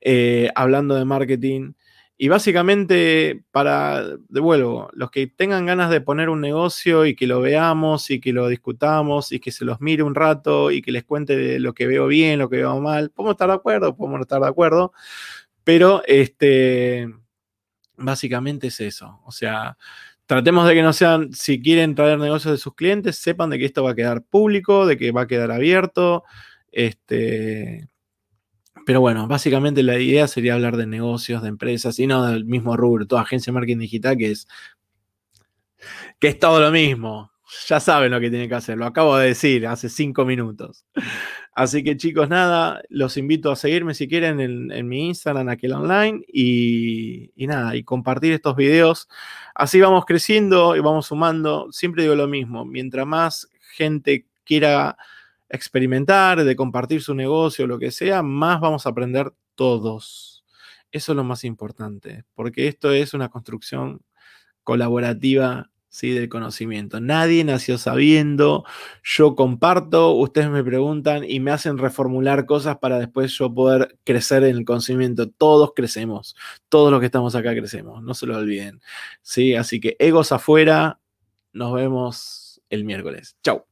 [0.00, 1.72] eh, hablando de marketing
[2.18, 7.40] y básicamente, para, devuelvo, los que tengan ganas de poner un negocio y que lo
[7.40, 11.04] veamos y que lo discutamos y que se los mire un rato y que les
[11.04, 14.22] cuente lo que veo bien, lo que veo mal, podemos estar de acuerdo, podemos no
[14.22, 14.92] estar de acuerdo,
[15.64, 17.08] pero este,
[17.96, 19.20] básicamente es eso.
[19.24, 19.76] O sea,
[20.26, 23.64] tratemos de que no sean, si quieren traer negocios de sus clientes, sepan de que
[23.66, 26.24] esto va a quedar público, de que va a quedar abierto.
[26.70, 27.88] Este,
[28.86, 32.76] pero bueno, básicamente la idea sería hablar de negocios, de empresas y no del mismo
[32.76, 34.48] rubro, toda agencia de marketing digital que es
[36.18, 37.32] que es todo lo mismo.
[37.68, 40.86] Ya saben lo que tienen que hacer, lo acabo de decir hace cinco minutos.
[41.54, 46.24] Así que chicos, nada, los invito a seguirme si quieren en, mi Instagram, aquel online,
[46.28, 49.06] y, y, nada, y compartir estos videos.
[49.54, 51.70] Así vamos creciendo y vamos sumando.
[51.72, 54.96] Siempre digo lo mismo, mientras más gente quiera
[55.52, 60.44] experimentar, de compartir su negocio, lo que sea, más vamos a aprender todos.
[60.90, 64.02] Eso es lo más importante, porque esto es una construcción
[64.64, 66.10] colaborativa ¿sí?
[66.10, 67.00] del conocimiento.
[67.00, 68.64] Nadie nació sabiendo,
[69.04, 74.44] yo comparto, ustedes me preguntan y me hacen reformular cosas para después yo poder crecer
[74.44, 75.28] en el conocimiento.
[75.30, 76.34] Todos crecemos,
[76.68, 78.80] todos los que estamos acá crecemos, no se lo olviden.
[79.20, 79.54] ¿sí?
[79.54, 80.98] Así que egos afuera,
[81.52, 83.36] Nos vemos el miércoles.
[83.44, 83.71] Chau.